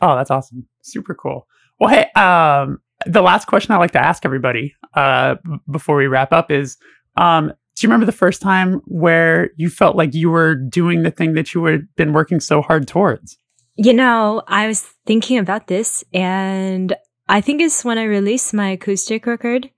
[0.00, 0.66] Oh, that's awesome!
[0.82, 1.46] Super cool.
[1.80, 5.36] Well, hey, um, the last question I like to ask everybody uh,
[5.70, 6.76] before we wrap up is
[7.16, 11.10] um, do you remember the first time where you felt like you were doing the
[11.10, 13.38] thing that you had been working so hard towards?
[13.76, 16.94] You know, I was thinking about this, and
[17.28, 19.70] I think it's when I released my acoustic record.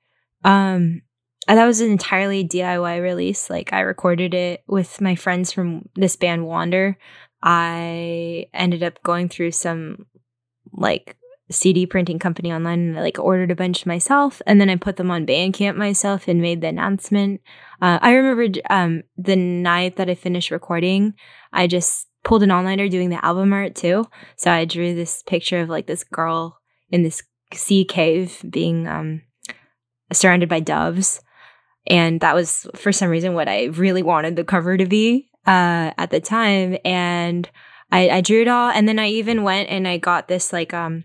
[0.44, 1.02] Um,
[1.48, 3.50] that was an entirely DIY release.
[3.50, 6.96] Like I recorded it with my friends from this band Wander.
[7.42, 10.06] I ended up going through some
[10.72, 11.16] like
[11.50, 14.96] CD printing company online and I like ordered a bunch myself and then I put
[14.96, 17.40] them on Bandcamp myself and made the announcement.
[17.80, 21.14] Uh, I remember um, the night that I finished recording,
[21.52, 24.06] I just pulled an all-nighter doing the album art too.
[24.36, 26.58] So I drew this picture of like this girl
[26.90, 27.22] in this
[27.54, 29.22] sea cave being um,
[30.12, 31.20] surrounded by doves.
[31.86, 35.92] And that was for some reason what I really wanted the cover to be uh,
[35.96, 36.76] at the time.
[36.84, 37.48] And
[37.90, 38.68] I, I drew it all.
[38.68, 41.04] And then I even went and I got this like um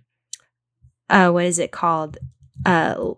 [1.10, 2.18] uh what is it called?
[2.66, 3.14] Uh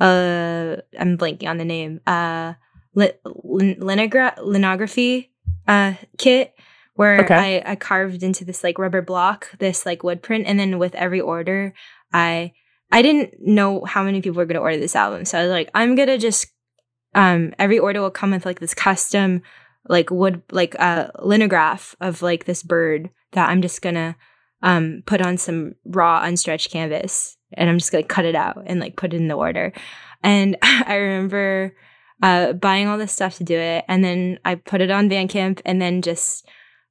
[0.00, 2.00] uh I'm blanking on the name.
[2.06, 2.54] Uh
[2.94, 5.32] li- linogra- linography
[5.68, 6.54] uh kit
[6.94, 7.62] where okay.
[7.64, 10.94] I, I carved into this like rubber block this like wood print and then with
[10.94, 11.74] every order
[12.12, 12.52] I
[12.94, 15.24] I didn't know how many people were going to order this album.
[15.24, 16.46] So I was like, I'm going to just,
[17.16, 19.42] um, every order will come with like this custom,
[19.88, 24.14] like wood, like, uh, linograph of like this bird that I'm just going to,
[24.64, 28.80] um, put on some raw unstretched canvas and I'm just to cut it out and
[28.80, 29.72] like put it in the order.
[30.22, 31.76] And I remember,
[32.22, 33.84] uh, buying all this stuff to do it.
[33.86, 36.48] And then I put it on Bandcamp and then just,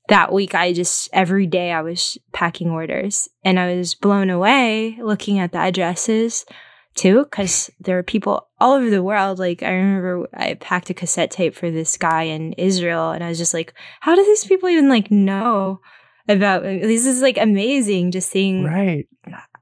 [0.10, 4.98] that week I just every day I was packing orders and I was blown away
[5.02, 6.46] looking at the addresses
[6.94, 10.94] too because there are people all over the world like I remember I packed a
[10.94, 14.44] cassette tape for this guy in Israel and I was just like how do these
[14.44, 15.80] people even like know
[16.28, 19.08] about this is like amazing just seeing right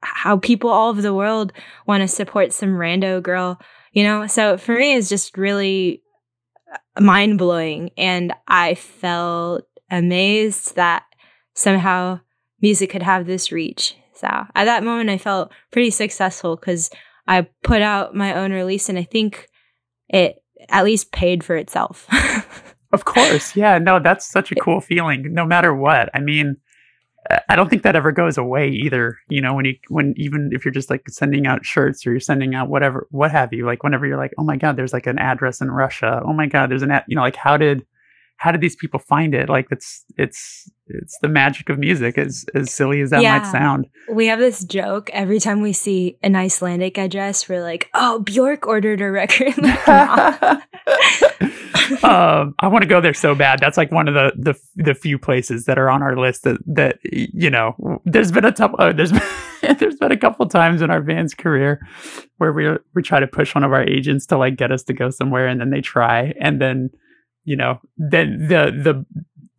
[0.04, 1.54] how people all over the world
[1.88, 3.60] want to support some rando girl
[3.94, 6.02] you know so for me it's just really
[6.74, 11.04] uh, mind blowing and I felt amazed that
[11.54, 12.22] somehow
[12.62, 13.96] music could have this reach.
[14.14, 16.90] So at that moment, I felt pretty successful because
[17.28, 19.48] I put out my own release and I think
[20.10, 22.08] it at least paid for itself.
[22.92, 23.56] of course.
[23.56, 23.78] Yeah.
[23.78, 26.10] No, that's such a cool feeling no matter what.
[26.14, 26.58] I mean,
[27.48, 29.18] I don't think that ever goes away either.
[29.30, 32.20] You know, when you, when even if you're just like sending out shirts or you're
[32.20, 35.08] sending out whatever, what have you, like whenever you're like, oh my God, there's like
[35.08, 36.22] an address in Russia.
[36.26, 37.86] Oh my God, there's an, ad, you know, like how did,
[38.38, 39.50] how did these people find it?
[39.50, 43.38] Like it's it's it's the magic of music, as as silly as that yeah.
[43.38, 43.86] might sound.
[44.12, 47.48] We have this joke every time we see an Icelandic address.
[47.48, 49.54] We're like, "Oh, Bjork ordered a record."
[52.04, 53.60] um, I want to go there so bad.
[53.60, 56.60] That's like one of the, the the few places that are on our list that
[56.66, 58.02] that you know.
[58.06, 58.78] There's been a couple.
[58.80, 59.12] Uh, there's
[59.62, 61.80] been, there's been a couple times in our band's career
[62.38, 64.94] where we we try to push one of our agents to like get us to
[64.94, 66.90] go somewhere, and then they try, and then
[67.44, 69.06] you know, then the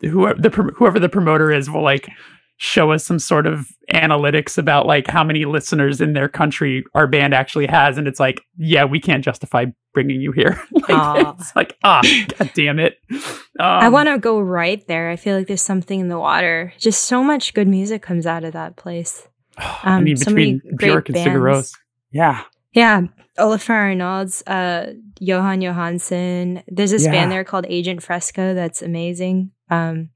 [0.01, 2.09] the whoever the whoever the promoter is will like
[2.57, 7.07] show us some sort of analytics about like how many listeners in their country our
[7.07, 10.61] band actually has and it's like yeah we can't justify bringing you here.
[10.89, 12.03] Like, it's like ah
[12.39, 12.99] god damn it.
[13.11, 13.21] Um,
[13.61, 15.11] i want to go right there.
[15.11, 16.73] I feel like there's something in the water.
[16.79, 19.29] Just so much good music comes out of that place.
[19.59, 21.77] Um, i mean um, between so bjork and sigur Rós
[22.11, 22.45] yeah.
[22.73, 23.03] Yeah
[23.39, 26.63] Olafur Arnalds, uh, Jóhann Jóhannsson.
[26.69, 27.13] There's this yeah.
[27.13, 29.53] band there called Agent Fresco that's amazing.
[29.71, 30.11] Um,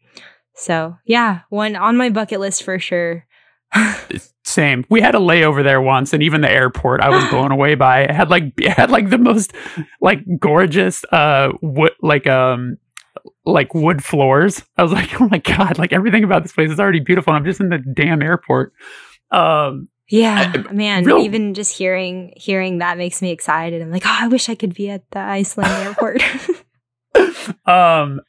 [0.54, 3.25] so yeah, one on my bucket list for sure.
[4.44, 4.84] Same.
[4.88, 8.02] We had a layover there once, and even the airport I was blown away by.
[8.02, 9.52] It had like it had like the most
[10.00, 12.78] like gorgeous uh wood like um
[13.44, 14.62] like wood floors.
[14.76, 17.32] I was like, oh my god, like everything about this place is already beautiful.
[17.32, 18.72] I'm just in the damn airport.
[19.30, 21.04] Um, yeah, I, man.
[21.04, 23.82] Real, even just hearing hearing that makes me excited.
[23.82, 26.22] I'm like, oh, I wish I could be at the Iceland airport.
[27.66, 28.20] um,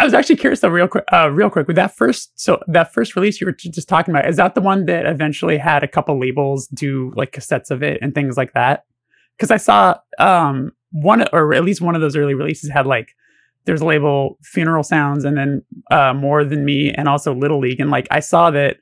[0.00, 2.94] I was actually curious though, real quick, uh, real quick, with that first, so that
[2.94, 5.88] first release you were just talking about, is that the one that eventually had a
[5.88, 8.84] couple labels do like cassettes of it and things like that?
[9.36, 13.14] Because I saw um one, or at least one of those early releases had like
[13.66, 17.78] there's a label Funeral Sounds and then uh, More Than Me and also Little League,
[17.78, 18.78] and like I saw that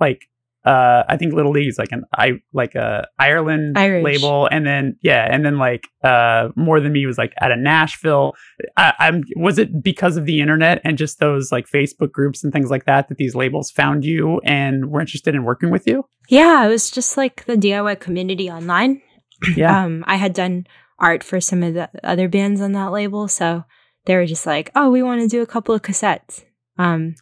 [0.00, 0.26] like
[0.64, 4.04] uh I think Little League is like an I like a Ireland Irish.
[4.04, 7.56] label, and then yeah, and then like uh More Than Me was like at a
[7.56, 8.34] Nashville.
[8.76, 12.52] I, I'm was it because of the internet and just those like Facebook groups and
[12.52, 16.04] things like that that these labels found you and were interested in working with you?
[16.28, 19.02] Yeah, it was just like the DIY community online.
[19.56, 20.68] Yeah, um, I had done
[21.00, 23.64] art for some of the other bands on that label, so
[24.04, 26.44] they were just like, "Oh, we want to do a couple of cassettes."
[26.78, 27.16] Um,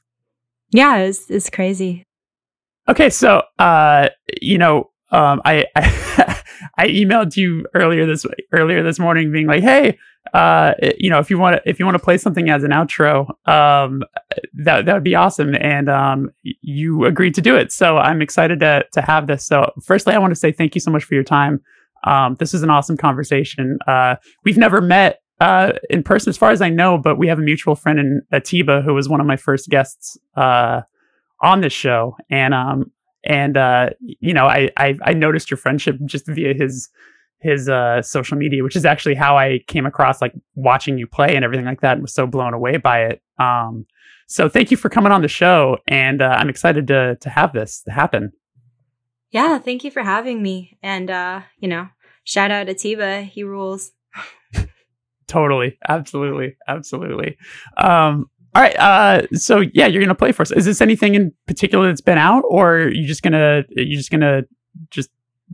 [0.71, 2.05] yeah, it's it's crazy.
[2.91, 4.09] Okay, so uh,
[4.43, 6.43] you know, um, I, I
[6.77, 9.97] I emailed you earlier this earlier this morning, being like, "Hey,
[10.35, 12.73] uh, you know, if you want to if you want to play something as an
[12.73, 14.03] outro, um,
[14.55, 18.59] that that would be awesome." And um, you agreed to do it, so I'm excited
[18.59, 19.47] to to have this.
[19.47, 21.61] So, firstly, I want to say thank you so much for your time.
[22.05, 23.79] Um, this is an awesome conversation.
[23.87, 27.39] Uh, we've never met uh, in person, as far as I know, but we have
[27.39, 30.81] a mutual friend in Atiba who was one of my first guests uh,
[31.41, 32.91] on this show, and um,
[33.25, 36.89] and uh, you know, I, I I noticed your friendship just via his
[37.41, 41.35] his uh, social media, which is actually how I came across like watching you play
[41.35, 43.23] and everything like that, and was so blown away by it.
[43.39, 43.87] Um,
[44.27, 47.53] so thank you for coming on the show, and uh, I'm excited to to have
[47.53, 48.33] this happen.
[49.31, 51.89] Yeah, thank you for having me, and uh, you know,
[52.25, 53.93] shout out to Tiba, he rules.
[55.27, 57.39] totally, absolutely, absolutely.
[57.77, 58.77] Um, all right.
[58.77, 60.51] Uh, so yeah, you're gonna play for us.
[60.51, 64.11] Is this anything in particular that's been out, or are you just gonna you just
[64.11, 64.43] gonna
[64.91, 65.11] just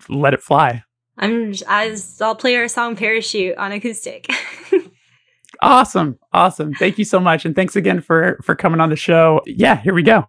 [0.09, 0.83] let it fly?
[1.19, 4.31] I'm I'll play our song "Parachute" on acoustic.
[5.63, 6.73] awesome, awesome.
[6.75, 9.43] Thank you so much, and thanks again for for coming on the show.
[9.47, 10.27] Yeah, here we go.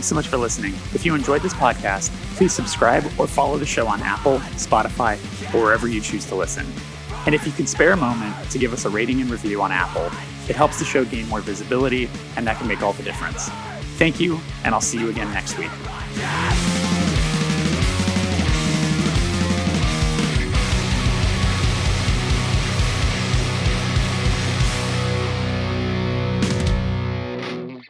[0.00, 0.72] Thanks so much for listening.
[0.94, 5.18] If you enjoyed this podcast, please subscribe or follow the show on Apple, Spotify,
[5.54, 6.64] or wherever you choose to listen.
[7.26, 9.72] And if you can spare a moment to give us a rating and review on
[9.72, 10.06] Apple,
[10.48, 13.50] it helps the show gain more visibility, and that can make all the difference.
[13.98, 15.70] Thank you, and I'll see you again next week.